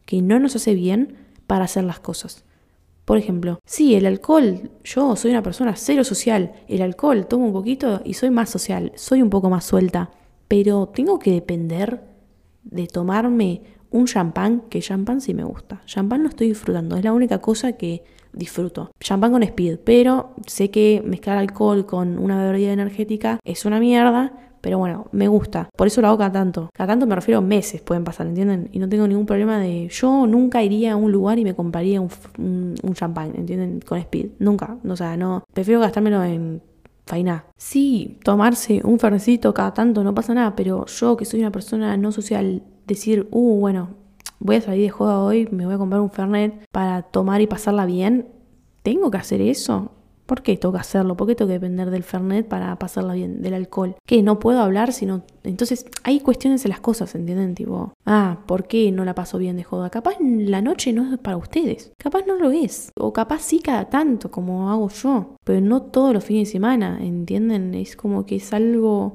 que 0.04 0.20
no 0.20 0.38
nos 0.38 0.56
hace 0.56 0.74
bien 0.74 1.16
para 1.46 1.64
hacer 1.64 1.84
las 1.84 2.00
cosas. 2.00 2.44
Por 3.04 3.18
ejemplo, 3.18 3.60
sí, 3.64 3.94
el 3.94 4.06
alcohol, 4.06 4.70
yo 4.84 5.16
soy 5.16 5.32
una 5.32 5.42
persona 5.42 5.74
cero 5.76 6.04
social, 6.04 6.52
el 6.68 6.82
alcohol 6.82 7.26
tomo 7.26 7.46
un 7.46 7.52
poquito 7.52 8.00
y 8.04 8.14
soy 8.14 8.30
más 8.30 8.50
social, 8.50 8.92
soy 8.94 9.22
un 9.22 9.30
poco 9.30 9.50
más 9.50 9.64
suelta, 9.64 10.10
pero 10.48 10.86
tengo 10.86 11.18
que 11.18 11.32
depender 11.32 12.00
de 12.62 12.86
tomarme 12.86 13.62
un 13.90 14.06
champán, 14.06 14.62
que 14.70 14.80
champán 14.80 15.20
sí 15.20 15.34
me 15.34 15.44
gusta. 15.44 15.82
Champán 15.84 16.22
no 16.22 16.28
estoy 16.28 16.48
disfrutando, 16.48 16.96
es 16.96 17.04
la 17.04 17.12
única 17.12 17.38
cosa 17.40 17.72
que 17.72 18.04
disfruto. 18.32 18.90
Champán 19.00 19.32
con 19.32 19.42
speed, 19.42 19.78
pero 19.84 20.34
sé 20.46 20.70
que 20.70 21.02
mezclar 21.04 21.38
alcohol 21.38 21.86
con 21.86 22.18
una 22.18 22.50
bebida 22.50 22.72
energética 22.72 23.38
es 23.44 23.64
una 23.64 23.80
mierda, 23.80 24.32
pero 24.60 24.78
bueno, 24.78 25.08
me 25.12 25.28
gusta. 25.28 25.68
Por 25.76 25.88
eso 25.88 26.00
lo 26.00 26.06
hago 26.08 26.18
cada 26.18 26.32
tanto. 26.32 26.70
Cada 26.72 26.92
tanto 26.92 27.06
me 27.06 27.16
refiero 27.16 27.38
a 27.38 27.42
meses, 27.42 27.82
pueden 27.82 28.04
pasar, 28.04 28.28
¿entienden? 28.28 28.68
Y 28.72 28.78
no 28.78 28.88
tengo 28.88 29.06
ningún 29.08 29.26
problema 29.26 29.58
de. 29.58 29.88
Yo 29.88 30.26
nunca 30.26 30.62
iría 30.62 30.92
a 30.92 30.96
un 30.96 31.10
lugar 31.10 31.38
y 31.38 31.44
me 31.44 31.54
compraría 31.54 32.00
un, 32.00 32.10
un, 32.38 32.94
champán, 32.94 33.32
¿entienden? 33.34 33.80
Con 33.80 33.98
speed. 33.98 34.30
Nunca. 34.38 34.78
O 34.88 34.96
sea, 34.96 35.16
no. 35.16 35.42
Prefiero 35.52 35.80
gastármelo 35.80 36.22
en 36.22 36.62
faina. 37.06 37.44
Sí, 37.56 38.18
tomarse 38.22 38.80
un 38.84 39.00
fernecito 39.00 39.52
cada 39.52 39.74
tanto 39.74 40.04
no 40.04 40.14
pasa 40.14 40.32
nada, 40.32 40.54
pero 40.54 40.86
yo 40.86 41.16
que 41.16 41.24
soy 41.24 41.40
una 41.40 41.50
persona 41.50 41.96
no 41.96 42.12
social, 42.12 42.62
decir, 42.86 43.28
uh, 43.32 43.58
bueno, 43.58 44.01
voy 44.42 44.56
a 44.56 44.60
salir 44.60 44.82
de 44.82 44.90
joda 44.90 45.20
hoy, 45.20 45.48
me 45.50 45.64
voy 45.64 45.74
a 45.74 45.78
comprar 45.78 46.00
un 46.00 46.10
Fernet 46.10 46.66
para 46.70 47.02
tomar 47.02 47.40
y 47.40 47.46
pasarla 47.46 47.86
bien, 47.86 48.28
¿tengo 48.82 49.10
que 49.10 49.18
hacer 49.18 49.40
eso? 49.40 49.92
¿Por 50.26 50.42
qué 50.42 50.56
tengo 50.56 50.72
que 50.72 50.80
hacerlo? 50.80 51.16
¿Por 51.16 51.26
qué 51.26 51.34
tengo 51.34 51.48
que 51.48 51.54
depender 51.54 51.90
del 51.90 52.04
Fernet 52.04 52.48
para 52.48 52.74
pasarla 52.76 53.12
bien, 53.12 53.42
del 53.42 53.54
alcohol? 53.54 53.96
¿Qué? 54.06 54.22
No 54.22 54.38
puedo 54.38 54.60
hablar, 54.60 54.92
sino... 54.92 55.24
Entonces, 55.42 55.84
hay 56.04 56.20
cuestiones 56.20 56.64
en 56.64 56.70
las 56.70 56.80
cosas, 56.80 57.14
¿entienden? 57.14 57.54
Tipo, 57.54 57.92
ah, 58.06 58.38
¿por 58.46 58.66
qué 58.66 58.90
no 58.92 59.04
la 59.04 59.14
paso 59.14 59.38
bien 59.38 59.56
de 59.56 59.64
joda? 59.64 59.90
Capaz 59.90 60.14
la 60.20 60.62
noche 60.62 60.92
no 60.92 61.12
es 61.12 61.18
para 61.18 61.36
ustedes. 61.36 61.92
Capaz 61.98 62.24
no 62.26 62.36
lo 62.36 62.50
es. 62.50 62.92
O 62.98 63.12
capaz 63.12 63.42
sí 63.42 63.58
cada 63.58 63.90
tanto, 63.90 64.30
como 64.30 64.70
hago 64.70 64.88
yo. 64.88 65.36
Pero 65.44 65.60
no 65.60 65.82
todos 65.82 66.14
los 66.14 66.24
fines 66.24 66.48
de 66.48 66.52
semana, 66.52 66.98
¿entienden? 67.02 67.74
Es 67.74 67.96
como 67.96 68.24
que 68.24 68.36
es 68.36 68.52
algo 68.52 69.14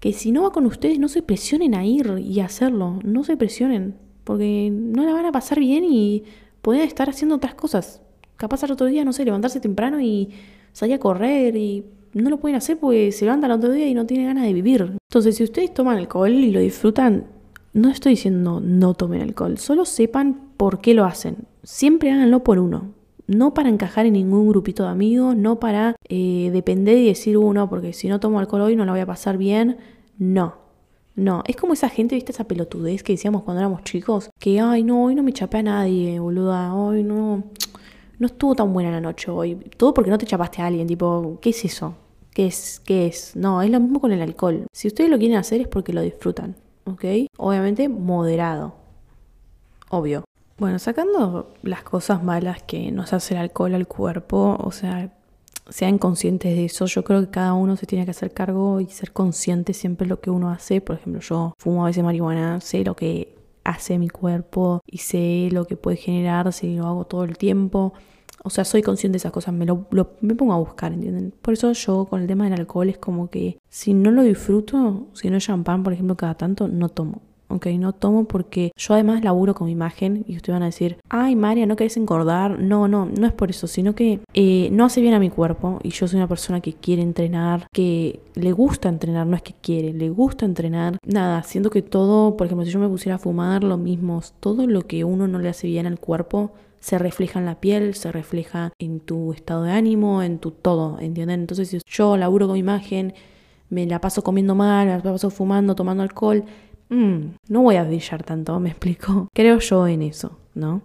que 0.00 0.12
si 0.12 0.32
no 0.32 0.42
va 0.42 0.50
con 0.50 0.66
ustedes, 0.66 0.98
no 0.98 1.08
se 1.08 1.22
presionen 1.22 1.76
a 1.76 1.86
ir 1.86 2.18
y 2.18 2.40
hacerlo. 2.40 2.98
No 3.04 3.22
se 3.22 3.36
presionen 3.36 3.94
porque 4.24 4.70
no 4.72 5.04
la 5.04 5.12
van 5.12 5.26
a 5.26 5.32
pasar 5.32 5.58
bien 5.58 5.84
y 5.84 6.24
pueden 6.60 6.82
estar 6.82 7.08
haciendo 7.10 7.36
otras 7.36 7.54
cosas. 7.54 8.00
Capaz 8.36 8.64
al 8.64 8.72
otro 8.72 8.86
día, 8.86 9.04
no 9.04 9.12
sé, 9.12 9.24
levantarse 9.24 9.60
temprano 9.60 10.00
y 10.00 10.30
salir 10.72 10.94
a 10.94 10.98
correr 10.98 11.56
y 11.56 11.84
no 12.14 12.30
lo 12.30 12.38
pueden 12.38 12.56
hacer 12.56 12.78
porque 12.78 13.12
se 13.12 13.24
levantan 13.24 13.50
al 13.50 13.58
otro 13.58 13.72
día 13.72 13.88
y 13.88 13.94
no 13.94 14.06
tienen 14.06 14.26
ganas 14.26 14.44
de 14.44 14.52
vivir. 14.52 14.96
Entonces, 15.08 15.36
si 15.36 15.44
ustedes 15.44 15.72
toman 15.72 15.98
alcohol 15.98 16.30
y 16.30 16.50
lo 16.50 16.60
disfrutan, 16.60 17.26
no 17.72 17.88
estoy 17.88 18.12
diciendo 18.12 18.60
no 18.60 18.94
tomen 18.94 19.22
alcohol, 19.22 19.58
solo 19.58 19.84
sepan 19.84 20.52
por 20.56 20.80
qué 20.80 20.94
lo 20.94 21.04
hacen. 21.04 21.46
Siempre 21.62 22.10
háganlo 22.10 22.44
por 22.44 22.58
uno. 22.58 22.92
No 23.26 23.54
para 23.54 23.68
encajar 23.68 24.04
en 24.04 24.14
ningún 24.14 24.48
grupito 24.48 24.82
de 24.82 24.90
amigos, 24.90 25.36
no 25.36 25.58
para 25.58 25.96
eh, 26.08 26.50
depender 26.52 26.98
y 26.98 27.06
decir 27.06 27.38
uno, 27.38 27.68
porque 27.70 27.92
si 27.92 28.08
no 28.08 28.20
tomo 28.20 28.40
alcohol 28.40 28.62
hoy 28.62 28.76
no 28.76 28.84
la 28.84 28.92
voy 28.92 29.00
a 29.00 29.06
pasar 29.06 29.38
bien. 29.38 29.78
No, 30.18 30.56
no, 31.14 31.42
es 31.46 31.56
como 31.56 31.74
esa 31.74 31.88
gente, 31.88 32.14
¿viste? 32.14 32.32
Esa 32.32 32.44
pelotudez 32.44 33.02
que 33.02 33.12
decíamos 33.12 33.42
cuando 33.42 33.60
éramos 33.60 33.84
chicos. 33.84 34.30
Que, 34.38 34.60
ay, 34.60 34.82
no, 34.82 35.04
hoy 35.04 35.14
no 35.14 35.22
me 35.22 35.32
chapé 35.32 35.58
a 35.58 35.62
nadie, 35.62 36.18
boluda. 36.18 36.74
Hoy 36.74 37.02
no. 37.02 37.44
No 38.18 38.26
estuvo 38.26 38.54
tan 38.54 38.72
buena 38.72 38.90
la 38.90 39.00
noche 39.00 39.30
hoy. 39.30 39.56
Todo 39.76 39.92
porque 39.92 40.10
no 40.10 40.18
te 40.18 40.26
chapaste 40.26 40.62
a 40.62 40.66
alguien. 40.66 40.86
Tipo, 40.86 41.38
¿qué 41.40 41.50
es 41.50 41.64
eso? 41.64 41.94
¿Qué 42.32 42.46
es? 42.46 42.80
¿Qué 42.84 43.06
es? 43.06 43.36
No, 43.36 43.60
es 43.62 43.70
lo 43.70 43.80
mismo 43.80 44.00
con 44.00 44.12
el 44.12 44.22
alcohol. 44.22 44.66
Si 44.72 44.88
ustedes 44.88 45.10
lo 45.10 45.18
quieren 45.18 45.36
hacer 45.36 45.60
es 45.60 45.68
porque 45.68 45.92
lo 45.92 46.00
disfrutan. 46.00 46.56
¿Ok? 46.84 47.04
Obviamente 47.36 47.88
moderado. 47.88 48.74
Obvio. 49.90 50.24
Bueno, 50.56 50.78
sacando 50.78 51.52
las 51.62 51.82
cosas 51.82 52.22
malas 52.22 52.62
que 52.62 52.90
nos 52.92 53.12
hace 53.12 53.34
el 53.34 53.40
alcohol 53.40 53.74
al 53.74 53.86
cuerpo, 53.86 54.56
o 54.62 54.70
sea, 54.70 55.12
sean 55.68 55.98
conscientes 55.98 56.56
de 56.56 56.64
eso. 56.64 56.86
Yo 56.86 57.04
creo 57.04 57.20
que 57.20 57.30
cada 57.30 57.54
uno 57.54 57.76
se 57.76 57.86
tiene 57.86 58.04
que 58.04 58.10
hacer 58.12 58.32
cargo 58.32 58.80
y 58.80 58.86
ser 58.86 59.12
consciente 59.12 59.74
siempre 59.74 60.06
de 60.06 60.10
lo 60.10 60.20
que 60.20 60.30
uno 60.30 60.50
hace. 60.50 60.80
Por 60.80 60.96
ejemplo, 60.96 61.20
yo 61.20 61.54
fumo 61.58 61.84
a 61.84 61.86
veces 61.88 62.04
marihuana, 62.04 62.60
sé 62.60 62.84
lo 62.84 62.96
que 62.96 63.36
hace 63.64 63.98
mi 63.98 64.08
cuerpo 64.08 64.82
y 64.86 64.98
sé 64.98 65.48
lo 65.52 65.66
que 65.66 65.76
puede 65.76 65.96
generar 65.96 66.52
si 66.52 66.76
lo 66.76 66.86
hago 66.86 67.06
todo 67.06 67.24
el 67.24 67.38
tiempo. 67.38 67.92
O 68.44 68.50
sea, 68.50 68.64
soy 68.64 68.82
consciente 68.82 69.14
de 69.14 69.18
esas 69.18 69.32
cosas, 69.32 69.54
me, 69.54 69.66
lo, 69.66 69.86
me 70.20 70.34
pongo 70.34 70.52
a 70.52 70.58
buscar, 70.58 70.92
¿entienden? 70.92 71.32
Por 71.42 71.54
eso 71.54 71.72
yo 71.72 72.06
con 72.06 72.22
el 72.22 72.26
tema 72.26 72.44
del 72.44 72.54
alcohol 72.54 72.88
es 72.88 72.98
como 72.98 73.30
que 73.30 73.58
si 73.68 73.94
no 73.94 74.10
lo 74.10 74.22
disfruto, 74.22 75.06
si 75.12 75.30
no 75.30 75.36
es 75.36 75.44
champán, 75.44 75.84
por 75.84 75.92
ejemplo, 75.92 76.16
cada 76.16 76.34
tanto, 76.34 76.66
no 76.66 76.88
tomo 76.88 77.22
ok, 77.54 77.66
no 77.78 77.92
tomo 77.92 78.24
porque 78.24 78.72
yo 78.76 78.94
además 78.94 79.22
laburo 79.22 79.54
con 79.54 79.66
mi 79.66 79.72
imagen 79.72 80.24
y 80.26 80.36
ustedes 80.36 80.54
van 80.54 80.62
a 80.62 80.66
decir, 80.66 80.98
ay 81.08 81.36
María, 81.36 81.66
no 81.66 81.76
querés 81.76 81.96
engordar. 81.96 82.58
No, 82.58 82.88
no, 82.88 83.06
no 83.06 83.26
es 83.26 83.32
por 83.32 83.50
eso, 83.50 83.66
sino 83.66 83.94
que 83.94 84.20
eh, 84.34 84.68
no 84.72 84.84
hace 84.84 85.00
bien 85.00 85.14
a 85.14 85.18
mi 85.18 85.30
cuerpo 85.30 85.78
y 85.82 85.90
yo 85.90 86.08
soy 86.08 86.18
una 86.18 86.28
persona 86.28 86.60
que 86.60 86.74
quiere 86.74 87.02
entrenar, 87.02 87.66
que 87.72 88.20
le 88.34 88.52
gusta 88.52 88.88
entrenar, 88.88 89.26
no 89.26 89.36
es 89.36 89.42
que 89.42 89.54
quiere, 89.60 89.92
le 89.92 90.10
gusta 90.10 90.44
entrenar. 90.44 90.96
Nada, 91.06 91.42
siento 91.42 91.70
que 91.70 91.82
todo, 91.82 92.36
por 92.36 92.46
ejemplo, 92.46 92.64
si 92.66 92.72
yo 92.72 92.78
me 92.78 92.88
pusiera 92.88 93.16
a 93.16 93.18
fumar, 93.18 93.64
lo 93.64 93.76
mismo, 93.76 94.22
todo 94.40 94.66
lo 94.66 94.82
que 94.82 95.04
uno 95.04 95.28
no 95.28 95.38
le 95.38 95.48
hace 95.48 95.66
bien 95.66 95.86
al 95.86 95.98
cuerpo 95.98 96.52
se 96.82 96.98
refleja 96.98 97.38
en 97.38 97.46
la 97.46 97.60
piel, 97.60 97.94
se 97.94 98.10
refleja 98.10 98.72
en 98.80 98.98
tu 98.98 99.32
estado 99.32 99.62
de 99.62 99.70
ánimo, 99.70 100.20
en 100.20 100.38
tu 100.38 100.50
todo, 100.50 100.98
¿entienden? 100.98 101.40
Entonces, 101.40 101.68
si 101.68 101.78
yo 101.86 102.16
laburo 102.16 102.48
con 102.48 102.54
mi 102.54 102.58
imagen, 102.58 103.14
me 103.70 103.86
la 103.86 104.00
paso 104.00 104.22
comiendo 104.22 104.56
mal, 104.56 104.88
me 104.88 104.96
la 104.96 105.02
paso 105.02 105.30
fumando, 105.30 105.76
tomando 105.76 106.02
alcohol, 106.02 106.44
Mm, 106.92 107.36
no 107.48 107.62
voy 107.62 107.76
a 107.76 107.84
brillar 107.84 108.22
tanto, 108.22 108.60
me 108.60 108.68
explico. 108.68 109.28
Creo 109.34 109.58
yo 109.60 109.86
en 109.86 110.02
eso, 110.02 110.38
¿no? 110.54 110.82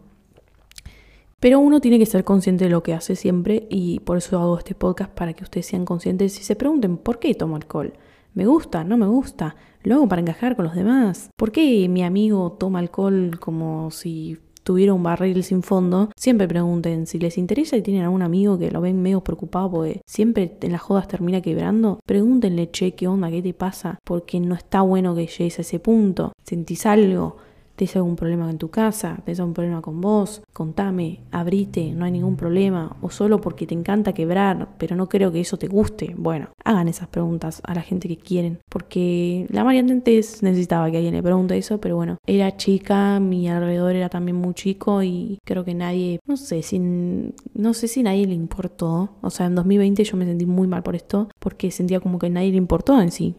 Pero 1.41 1.59
uno 1.59 1.81
tiene 1.81 1.99
que 1.99 2.05
ser 2.05 2.23
consciente 2.23 2.63
de 2.63 2.71
lo 2.71 2.81
que 2.81 2.93
hace 2.93 3.15
siempre 3.15 3.67
y 3.69 3.99
por 3.99 4.17
eso 4.17 4.39
hago 4.39 4.57
este 4.57 4.73
podcast 4.73 5.11
para 5.11 5.33
que 5.33 5.43
ustedes 5.43 5.67
sean 5.67 5.83
conscientes 5.83 6.39
y 6.39 6.43
se 6.43 6.55
pregunten 6.55 6.97
por 6.97 7.19
qué 7.19 7.35
tomo 7.35 7.57
alcohol. 7.57 7.93
¿Me 8.33 8.45
gusta? 8.45 8.85
¿No 8.85 8.97
me 8.97 9.05
gusta? 9.05 9.57
¿Lo 9.83 9.95
hago 9.95 10.07
para 10.07 10.21
encajar 10.21 10.55
con 10.55 10.65
los 10.65 10.75
demás? 10.75 11.29
¿Por 11.35 11.51
qué 11.51 11.87
mi 11.89 12.03
amigo 12.03 12.53
toma 12.53 12.79
alcohol 12.79 13.37
como 13.39 13.91
si 13.91 14.37
tuviera 14.67 14.93
un 14.93 15.01
barril 15.01 15.45
sin 15.45 15.63
fondo, 15.63 16.09
siempre 16.17 16.45
pregunten 16.45 17.07
si 17.07 17.19
les 17.19 17.37
interesa 17.37 17.77
y 17.77 17.81
tienen 17.81 18.03
algún 18.03 18.21
amigo 18.21 18.59
que 18.59 18.69
lo 18.69 18.81
ven 18.81 19.01
medio 19.01 19.21
preocupado 19.21 19.71
porque 19.71 20.01
siempre 20.05 20.57
en 20.59 20.73
las 20.73 20.81
jodas 20.81 21.07
termina 21.07 21.39
quebrando, 21.39 22.01
pregúntenle, 22.05 22.69
che, 22.69 22.93
¿qué 22.93 23.07
onda? 23.07 23.31
¿Qué 23.31 23.41
te 23.41 23.53
pasa? 23.53 23.97
Porque 24.03 24.41
no 24.41 24.55
está 24.55 24.81
bueno 24.81 25.15
que 25.15 25.25
llegues 25.25 25.59
a 25.59 25.61
ese 25.61 25.79
punto. 25.79 26.33
¿Sentís 26.43 26.85
algo? 26.85 27.37
¿Tienes 27.77 27.95
algún 27.95 28.15
problema 28.15 28.49
en 28.49 28.57
tu 28.57 28.69
casa? 28.69 29.19
¿Tienes 29.23 29.39
algún 29.39 29.53
problema 29.53 29.81
con 29.83 30.01
vos? 30.01 30.41
Contame, 30.51 31.19
abrite, 31.29 31.93
no 31.93 32.05
hay 32.05 32.11
ningún 32.11 32.35
problema. 32.35 32.97
O 33.03 33.11
solo 33.11 33.39
porque 33.39 33.67
te 33.67 33.75
encanta 33.75 34.13
quebrar, 34.13 34.69
pero 34.79 34.95
no 34.95 35.07
creo 35.07 35.31
que 35.31 35.41
eso 35.41 35.57
te 35.57 35.67
guste. 35.67 36.15
Bueno, 36.17 36.49
hagan 36.65 36.87
esas 36.87 37.07
preguntas 37.07 37.61
a 37.63 37.75
la 37.75 37.83
gente 37.83 38.07
que 38.07 38.17
quieren. 38.17 38.57
Porque 38.67 39.45
la 39.51 39.63
María 39.63 39.81
antes 39.81 40.41
necesitaba 40.41 40.89
que 40.89 40.97
alguien 40.97 41.13
le 41.13 41.21
pregunte 41.21 41.55
eso, 41.55 41.79
pero 41.79 41.95
bueno, 41.95 42.17
era 42.25 42.57
chica, 42.57 43.19
mi 43.19 43.47
alrededor 43.47 43.95
era 43.95 44.09
también 44.09 44.37
muy 44.37 44.55
chico 44.55 45.03
y 45.03 45.37
creo 45.45 45.63
que 45.63 45.75
nadie, 45.75 46.19
no 46.25 46.35
sé 46.35 46.63
si, 46.63 46.79
no 46.79 47.75
sé 47.75 47.87
si 47.87 48.01
nadie 48.01 48.25
le 48.25 48.33
importó. 48.33 49.11
O 49.21 49.29
sea, 49.29 49.45
en 49.45 49.53
2020 49.53 50.03
yo 50.03 50.17
me 50.17 50.25
sentí 50.25 50.47
muy 50.47 50.67
mal 50.67 50.81
por 50.81 50.95
esto, 50.95 51.29
porque 51.39 51.69
sentía 51.69 51.99
como 51.99 52.17
que 52.17 52.31
nadie 52.31 52.49
le 52.49 52.57
importó 52.57 52.99
en 52.99 53.11
sí 53.11 53.35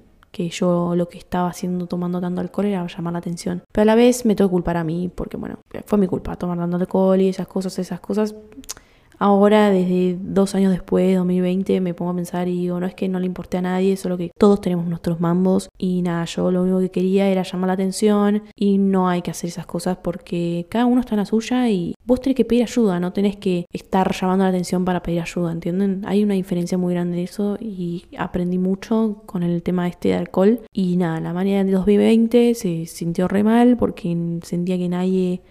yo 0.49 0.95
lo 0.95 1.09
que 1.09 1.19
estaba 1.19 1.49
haciendo 1.49 1.87
tomando 1.87 2.21
tanto 2.21 2.41
alcohol 2.41 2.67
era 2.67 2.87
llamar 2.87 3.13
la 3.13 3.19
atención. 3.19 3.63
Pero 3.73 3.83
a 3.83 3.85
la 3.87 3.95
vez 3.95 4.25
me 4.25 4.35
tengo 4.35 4.49
que 4.49 4.53
culpar 4.53 4.77
a 4.77 4.85
mí, 4.85 5.11
porque 5.15 5.37
bueno, 5.37 5.59
fue 5.87 5.99
mi 5.99 6.07
culpa 6.07 6.37
tomar 6.37 6.59
tanto 6.59 6.77
alcohol 6.77 7.21
y 7.21 7.29
esas 7.29 7.49
cosas, 7.49 7.79
esas 7.79 8.01
cosas 8.01 8.35
Ahora, 9.19 9.71
desde 9.71 10.17
dos 10.21 10.55
años 10.55 10.71
después, 10.71 11.17
2020, 11.17 11.81
me 11.81 11.95
pongo 11.95 12.13
a 12.13 12.15
pensar 12.15 12.47
y 12.49 12.59
digo, 12.59 12.79
no 12.79 12.87
es 12.87 12.95
que 12.95 13.09
no 13.09 13.19
le 13.19 13.27
importe 13.27 13.57
a 13.57 13.63
nadie, 13.63 13.97
solo 13.97 14.17
que 14.17 14.31
todos 14.39 14.61
tenemos 14.61 14.87
nuestros 14.87 15.21
mambos 15.21 15.69
y 15.77 16.03
nada, 16.03 16.25
yo 16.25 16.51
lo 16.51 16.63
único 16.63 16.79
que 16.79 16.91
quería 16.91 17.29
era 17.29 17.43
llamar 17.43 17.69
la 17.69 17.75
atención 17.75 18.45
y 18.55 18.79
no 18.79 19.09
hay 19.09 19.23
que 19.23 19.33
hacer 19.33 19.49
esas 19.49 19.67
cosas 19.67 19.99
porque 20.03 20.67
cada 20.69 20.87
uno 20.87 21.01
está 21.01 21.15
en 21.15 21.21
la 21.21 21.27
suya 21.27 21.69
y 21.69 21.95
vos 22.05 22.21
tenés 22.21 22.37
que 22.37 22.45
pedir 22.45 22.63
ayuda, 22.63 23.01
no 23.01 23.13
tenés 23.13 23.37
que 23.37 23.67
estar 23.73 24.15
llamando 24.15 24.45
la 24.45 24.51
atención 24.51 24.85
para 24.85 25.03
pedir 25.03 25.21
ayuda, 25.21 25.51
¿entienden? 25.51 26.03
Hay 26.07 26.23
una 26.23 26.35
diferencia 26.35 26.79
muy 26.79 26.95
grande 26.95 27.19
en 27.19 27.25
eso 27.25 27.57
y 27.61 28.05
aprendí 28.17 28.59
mucho 28.59 29.23
con 29.27 29.43
el 29.43 29.63
tema 29.63 29.89
este 29.89 30.09
de 30.09 30.15
alcohol 30.15 30.61
y 30.73 30.97
nada, 30.97 31.21
la 31.21 31.33
manera 31.33 31.65
de 31.65 31.73
2020 31.73 32.55
se 32.55 32.87
sintió 32.87 33.27
re 33.27 33.43
mal 33.43 33.77
porque 33.77 34.39
sentía 34.43 34.79
que 34.79 34.89
nadie 34.89 35.43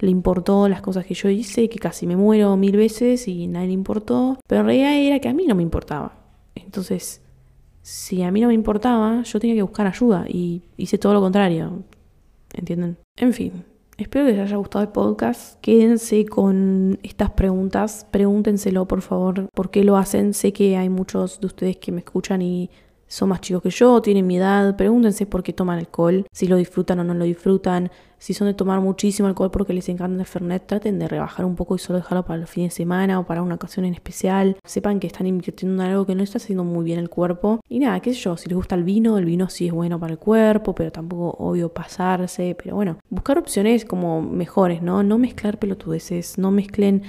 le 0.00 0.10
importó 0.10 0.68
las 0.68 0.82
cosas 0.82 1.06
que 1.06 1.14
yo 1.14 1.28
hice, 1.28 1.68
que 1.68 1.78
casi 1.78 2.06
me 2.06 2.16
muero 2.16 2.56
mil 2.56 2.76
veces 2.76 3.28
y 3.28 3.46
nadie 3.46 3.68
le 3.68 3.72
importó, 3.72 4.38
pero 4.46 4.60
en 4.60 4.66
realidad 4.66 4.94
era 4.94 5.18
que 5.20 5.28
a 5.28 5.34
mí 5.34 5.46
no 5.46 5.54
me 5.54 5.62
importaba. 5.62 6.18
Entonces, 6.54 7.22
si 7.82 8.22
a 8.22 8.30
mí 8.30 8.40
no 8.40 8.48
me 8.48 8.54
importaba, 8.54 9.22
yo 9.22 9.38
tenía 9.40 9.54
que 9.54 9.62
buscar 9.62 9.86
ayuda 9.86 10.24
y 10.28 10.62
hice 10.76 10.98
todo 10.98 11.14
lo 11.14 11.20
contrario. 11.20 11.84
¿Entienden? 12.52 12.98
En 13.16 13.32
fin, 13.32 13.64
espero 13.96 14.26
que 14.26 14.32
les 14.32 14.40
haya 14.40 14.56
gustado 14.56 14.82
el 14.82 14.90
podcast. 14.90 15.60
Quédense 15.60 16.26
con 16.26 16.98
estas 17.02 17.30
preguntas, 17.30 18.06
pregúntenselo 18.10 18.86
por 18.86 19.02
favor, 19.02 19.48
por 19.54 19.70
qué 19.70 19.84
lo 19.84 19.96
hacen. 19.96 20.34
Sé 20.34 20.52
que 20.52 20.76
hay 20.76 20.88
muchos 20.88 21.40
de 21.40 21.46
ustedes 21.46 21.76
que 21.76 21.92
me 21.92 22.00
escuchan 22.00 22.42
y 22.42 22.70
son 23.08 23.28
más 23.28 23.40
chicos 23.40 23.62
que 23.62 23.70
yo, 23.70 24.00
tienen 24.02 24.26
mi 24.26 24.36
edad, 24.36 24.76
pregúntense 24.76 25.26
por 25.26 25.42
qué 25.42 25.52
toman 25.52 25.78
alcohol, 25.78 26.26
si 26.32 26.46
lo 26.46 26.56
disfrutan 26.56 27.00
o 27.00 27.04
no 27.04 27.14
lo 27.14 27.24
disfrutan, 27.24 27.90
si 28.18 28.34
son 28.34 28.46
de 28.46 28.54
tomar 28.54 28.80
muchísimo 28.80 29.28
alcohol 29.28 29.50
porque 29.50 29.72
les 29.72 29.88
encanta 29.88 30.20
el 30.20 30.26
Fernet, 30.26 30.66
traten 30.66 30.98
de 30.98 31.08
rebajar 31.08 31.44
un 31.44 31.54
poco 31.54 31.76
y 31.76 31.78
solo 31.78 31.98
dejarlo 31.98 32.24
para 32.24 32.38
los 32.38 32.50
fines 32.50 32.72
de 32.72 32.76
semana 32.76 33.20
o 33.20 33.26
para 33.26 33.42
una 33.42 33.56
ocasión 33.56 33.84
en 33.84 33.94
especial. 33.94 34.56
Sepan 34.64 35.00
que 35.00 35.06
están 35.06 35.26
invirtiendo 35.26 35.82
en 35.82 35.90
algo 35.90 36.06
que 36.06 36.14
no 36.14 36.22
está 36.22 36.38
haciendo 36.38 36.64
muy 36.64 36.84
bien 36.84 36.98
el 36.98 37.10
cuerpo. 37.10 37.60
Y 37.68 37.78
nada, 37.78 38.00
qué 38.00 38.14
sé 38.14 38.20
yo, 38.20 38.36
si 38.36 38.48
les 38.48 38.56
gusta 38.56 38.74
el 38.74 38.84
vino, 38.84 39.18
el 39.18 39.26
vino 39.26 39.48
sí 39.48 39.66
es 39.66 39.72
bueno 39.72 40.00
para 40.00 40.12
el 40.12 40.18
cuerpo, 40.18 40.74
pero 40.74 40.90
tampoco 40.90 41.36
obvio 41.38 41.68
pasarse. 41.68 42.56
Pero 42.62 42.74
bueno, 42.74 42.98
buscar 43.10 43.38
opciones 43.38 43.84
como 43.84 44.22
mejores, 44.22 44.82
¿no? 44.82 45.02
No 45.02 45.18
mezclar 45.18 45.58
pelotudeces, 45.58 46.38
no 46.38 46.50
mezclen 46.50 47.02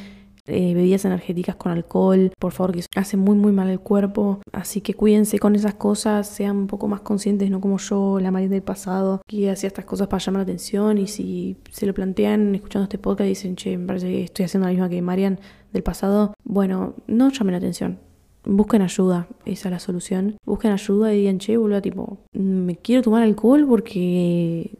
eh, 0.47 0.73
bebidas 0.73 1.05
energéticas 1.05 1.55
con 1.55 1.71
alcohol, 1.71 2.31
por 2.39 2.51
favor, 2.51 2.73
que 2.73 2.83
hace 2.95 3.17
muy 3.17 3.35
muy 3.35 3.51
mal 3.51 3.69
el 3.69 3.79
cuerpo. 3.79 4.39
Así 4.51 4.81
que 4.81 4.93
cuídense 4.93 5.39
con 5.39 5.55
esas 5.55 5.75
cosas, 5.75 6.27
sean 6.27 6.57
un 6.57 6.67
poco 6.67 6.87
más 6.87 7.01
conscientes, 7.01 7.49
no 7.49 7.61
como 7.61 7.77
yo, 7.77 8.19
la 8.19 8.31
María 8.31 8.49
del 8.49 8.63
pasado, 8.63 9.21
que 9.27 9.49
hacía 9.49 9.67
estas 9.67 9.85
cosas 9.85 10.07
para 10.07 10.23
llamar 10.23 10.39
la 10.39 10.43
atención. 10.43 10.97
Y 10.97 11.07
si 11.07 11.57
se 11.71 11.85
lo 11.85 11.93
plantean 11.93 12.55
escuchando 12.55 12.83
este 12.83 12.97
podcast 12.97 13.25
y 13.25 13.29
dicen, 13.29 13.55
che, 13.55 13.77
me 13.77 13.87
parece 13.87 14.07
que 14.07 14.23
estoy 14.23 14.45
haciendo 14.45 14.67
la 14.67 14.71
misma 14.71 14.89
que 14.89 15.01
Marian 15.01 15.39
del 15.73 15.83
pasado, 15.83 16.33
bueno, 16.43 16.95
no 17.07 17.29
llamen 17.29 17.51
la 17.53 17.57
atención. 17.57 17.99
Busquen 18.45 18.81
ayuda, 18.81 19.27
esa 19.45 19.67
es 19.67 19.71
la 19.73 19.79
solución. 19.79 20.37
Busquen 20.45 20.71
ayuda 20.71 21.13
y 21.13 21.17
digan, 21.17 21.39
che, 21.39 21.57
boludo, 21.57 21.81
tipo, 21.81 22.19
me 22.31 22.77
quiero 22.77 23.01
tomar 23.01 23.23
alcohol 23.23 23.65
porque 23.67 24.71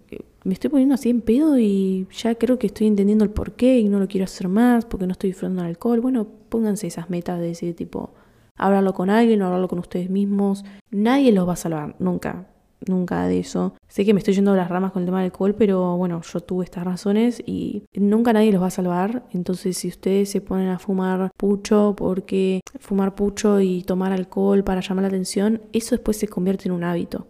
me 0.47 0.53
estoy 0.53 0.69
poniendo 0.69 0.95
así 0.95 1.09
en 1.09 1.19
pedo 1.19 1.59
y 1.59 2.07
ya 2.09 2.35
creo 2.35 2.57
que 2.57 2.67
estoy 2.67 2.87
entendiendo 2.87 3.25
el 3.25 3.31
por 3.31 3.51
qué 3.51 3.79
y 3.79 3.89
no 3.89 3.99
lo 3.99 4.07
quiero 4.07 4.23
hacer 4.23 4.47
más 4.47 4.85
porque 4.85 5.05
no 5.05 5.11
estoy 5.11 5.31
disfrutando 5.31 5.61
del 5.61 5.71
alcohol. 5.71 5.99
Bueno, 5.99 6.25
pónganse 6.47 6.87
esas 6.87 7.09
metas 7.09 7.37
de 7.41 7.51
ese 7.51 7.73
tipo, 7.73 8.11
hablarlo 8.55 8.93
con 8.93 9.09
alguien 9.09 9.41
o 9.41 9.45
hablarlo 9.45 9.67
con 9.67 9.79
ustedes 9.79 10.09
mismos. 10.09 10.63
Nadie 10.89 11.33
los 11.33 11.45
va 11.45 11.53
a 11.53 11.57
salvar, 11.57 11.97
nunca, 11.99 12.47
nunca 12.87 13.27
de 13.27 13.39
eso. 13.39 13.73
Sé 13.89 14.05
que 14.05 14.13
me 14.13 14.19
estoy 14.19 14.35
yendo 14.35 14.53
a 14.53 14.55
las 14.55 14.69
ramas 14.69 14.93
con 14.93 15.01
el 15.01 15.07
tema 15.07 15.17
del 15.17 15.31
alcohol, 15.31 15.53
pero 15.53 15.97
bueno, 15.97 16.21
yo 16.21 16.39
tuve 16.39 16.63
estas 16.63 16.85
razones 16.85 17.43
y 17.45 17.83
nunca 17.93 18.31
nadie 18.31 18.53
los 18.53 18.61
va 18.61 18.67
a 18.67 18.71
salvar. 18.71 19.25
Entonces, 19.33 19.77
si 19.77 19.89
ustedes 19.89 20.31
se 20.31 20.39
ponen 20.39 20.69
a 20.69 20.79
fumar 20.79 21.29
pucho 21.35 21.93
porque 21.97 22.61
fumar 22.79 23.15
pucho 23.15 23.59
y 23.59 23.83
tomar 23.83 24.13
alcohol 24.13 24.63
para 24.63 24.79
llamar 24.79 25.01
la 25.01 25.09
atención, 25.09 25.61
eso 25.73 25.93
después 25.93 26.15
se 26.15 26.29
convierte 26.29 26.69
en 26.69 26.71
un 26.73 26.85
hábito 26.85 27.27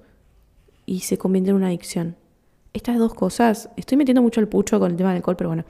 y 0.86 1.00
se 1.00 1.18
convierte 1.18 1.50
en 1.50 1.56
una 1.56 1.68
adicción 1.70 2.16
estas 2.78 2.98
dos 2.98 3.14
cosas, 3.14 3.70
estoy 3.76 3.98
metiendo 3.98 4.22
mucho 4.22 4.40
el 4.40 4.48
pucho 4.48 4.80
con 4.80 4.92
el 4.92 4.98
tema 4.98 5.10
del 5.10 5.18
alcohol, 5.18 5.36
pero 5.36 5.50
bueno, 5.50 5.66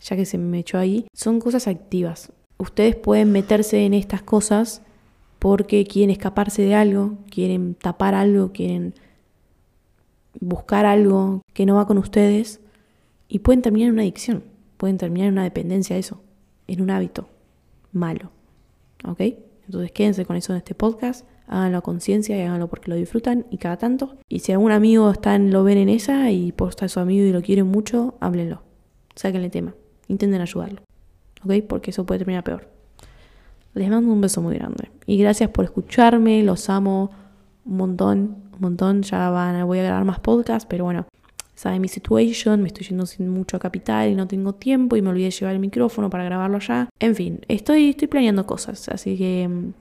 ya 0.00 0.16
que 0.16 0.26
se 0.26 0.38
me 0.38 0.58
echó 0.58 0.78
ahí, 0.78 1.06
son 1.12 1.40
cosas 1.40 1.66
activas. 1.66 2.32
Ustedes 2.58 2.96
pueden 2.96 3.32
meterse 3.32 3.84
en 3.84 3.94
estas 3.94 4.22
cosas 4.22 4.82
porque 5.38 5.84
quieren 5.84 6.10
escaparse 6.10 6.62
de 6.62 6.74
algo, 6.74 7.18
quieren 7.30 7.74
tapar 7.74 8.14
algo, 8.14 8.52
quieren 8.52 8.94
buscar 10.40 10.86
algo 10.86 11.42
que 11.52 11.66
no 11.66 11.76
va 11.76 11.86
con 11.86 11.98
ustedes 11.98 12.60
y 13.28 13.40
pueden 13.40 13.62
terminar 13.62 13.88
en 13.88 13.94
una 13.94 14.02
adicción, 14.02 14.44
pueden 14.76 14.98
terminar 14.98 15.28
en 15.28 15.34
una 15.34 15.44
dependencia 15.44 15.94
de 15.94 16.00
eso, 16.00 16.20
en 16.66 16.82
un 16.82 16.90
hábito 16.90 17.28
malo. 17.92 18.30
¿Ok? 19.04 19.20
Entonces 19.68 19.92
quédense 19.92 20.24
con 20.24 20.34
eso 20.34 20.52
en 20.52 20.58
este 20.58 20.74
podcast 20.74 21.24
háganlo 21.48 21.78
a 21.78 21.80
conciencia 21.80 22.36
y 22.36 22.42
háganlo 22.42 22.68
porque 22.68 22.90
lo 22.90 22.96
disfrutan 22.96 23.46
y 23.50 23.58
cada 23.58 23.78
tanto. 23.78 24.16
Y 24.28 24.40
si 24.40 24.52
algún 24.52 24.70
amigo 24.70 25.10
está 25.10 25.34
en, 25.34 25.50
lo 25.50 25.64
ven 25.64 25.78
en 25.78 25.88
esa 25.88 26.30
y 26.30 26.52
posta 26.52 26.84
a 26.84 26.88
su 26.88 27.00
amigo 27.00 27.24
y 27.24 27.32
lo 27.32 27.42
quieren 27.42 27.66
mucho, 27.66 28.14
háblenlo. 28.20 28.62
Sáquenle 29.16 29.50
tema. 29.50 29.74
Intenten 30.06 30.40
ayudarlo. 30.40 30.82
¿Ok? 31.44 31.64
Porque 31.68 31.90
eso 31.90 32.06
puede 32.06 32.18
terminar 32.18 32.44
peor. 32.44 32.68
Les 33.74 33.90
mando 33.90 34.12
un 34.12 34.20
beso 34.20 34.42
muy 34.42 34.54
grande. 34.54 34.90
Y 35.06 35.18
gracias 35.18 35.50
por 35.50 35.64
escucharme. 35.64 36.42
Los 36.42 36.68
amo 36.68 37.10
un 37.64 37.76
montón. 37.76 38.36
Un 38.54 38.60
montón. 38.60 39.02
Ya 39.02 39.30
van, 39.30 39.66
voy 39.66 39.78
a 39.78 39.84
grabar 39.84 40.04
más 40.04 40.20
podcasts. 40.20 40.66
Pero 40.68 40.84
bueno, 40.84 41.06
saben 41.58 41.82
mi 41.82 41.88
situation. 41.88 42.62
Me 42.62 42.68
estoy 42.68 42.86
yendo 42.86 43.04
sin 43.04 43.28
mucho 43.28 43.58
capital 43.58 44.08
y 44.08 44.14
no 44.14 44.28
tengo 44.28 44.54
tiempo. 44.54 44.96
Y 44.96 45.02
me 45.02 45.10
olvidé 45.10 45.30
llevar 45.30 45.54
el 45.54 45.60
micrófono 45.60 46.08
para 46.08 46.22
grabarlo 46.24 46.58
allá. 46.58 46.88
En 47.00 47.16
fin, 47.16 47.40
estoy, 47.48 47.90
estoy 47.90 48.06
planeando 48.06 48.46
cosas. 48.46 48.88
Así 48.88 49.18
que... 49.18 49.48
Mm, 49.48 49.72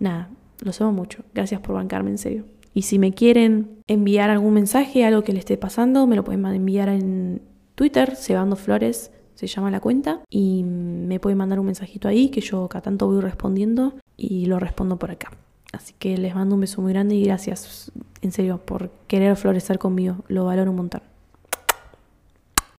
nada, 0.00 0.30
los 0.64 0.80
amo 0.80 0.92
mucho. 0.92 1.22
Gracias 1.34 1.60
por 1.60 1.74
bancarme, 1.74 2.10
en 2.10 2.18
serio. 2.18 2.44
Y 2.72 2.82
si 2.82 2.98
me 2.98 3.12
quieren 3.12 3.82
enviar 3.86 4.30
algún 4.30 4.54
mensaje, 4.54 5.04
algo 5.04 5.22
que 5.22 5.34
le 5.34 5.38
esté 5.38 5.58
pasando, 5.58 6.06
me 6.06 6.16
lo 6.16 6.24
pueden 6.24 6.44
enviar 6.46 6.88
en 6.88 7.42
Twitter, 7.74 8.16
Cebando 8.16 8.56
Flores, 8.56 9.10
se 9.34 9.46
llama 9.46 9.70
la 9.70 9.80
cuenta. 9.80 10.22
Y 10.30 10.62
me 10.64 11.20
pueden 11.20 11.36
mandar 11.36 11.60
un 11.60 11.66
mensajito 11.66 12.08
ahí 12.08 12.30
que 12.30 12.40
yo 12.40 12.64
acá 12.64 12.80
tanto 12.80 13.06
voy 13.06 13.20
respondiendo 13.20 13.94
y 14.16 14.46
lo 14.46 14.58
respondo 14.58 14.98
por 14.98 15.10
acá. 15.10 15.30
Así 15.72 15.94
que 15.98 16.16
les 16.16 16.34
mando 16.34 16.54
un 16.54 16.60
beso 16.60 16.80
muy 16.80 16.92
grande 16.92 17.14
y 17.14 17.24
gracias, 17.24 17.92
en 18.22 18.32
serio, 18.32 18.58
por 18.58 18.90
querer 19.08 19.36
florecer 19.36 19.78
conmigo. 19.78 20.24
Lo 20.28 20.44
valoro 20.44 20.70
un 20.70 20.76
montón. 20.76 21.02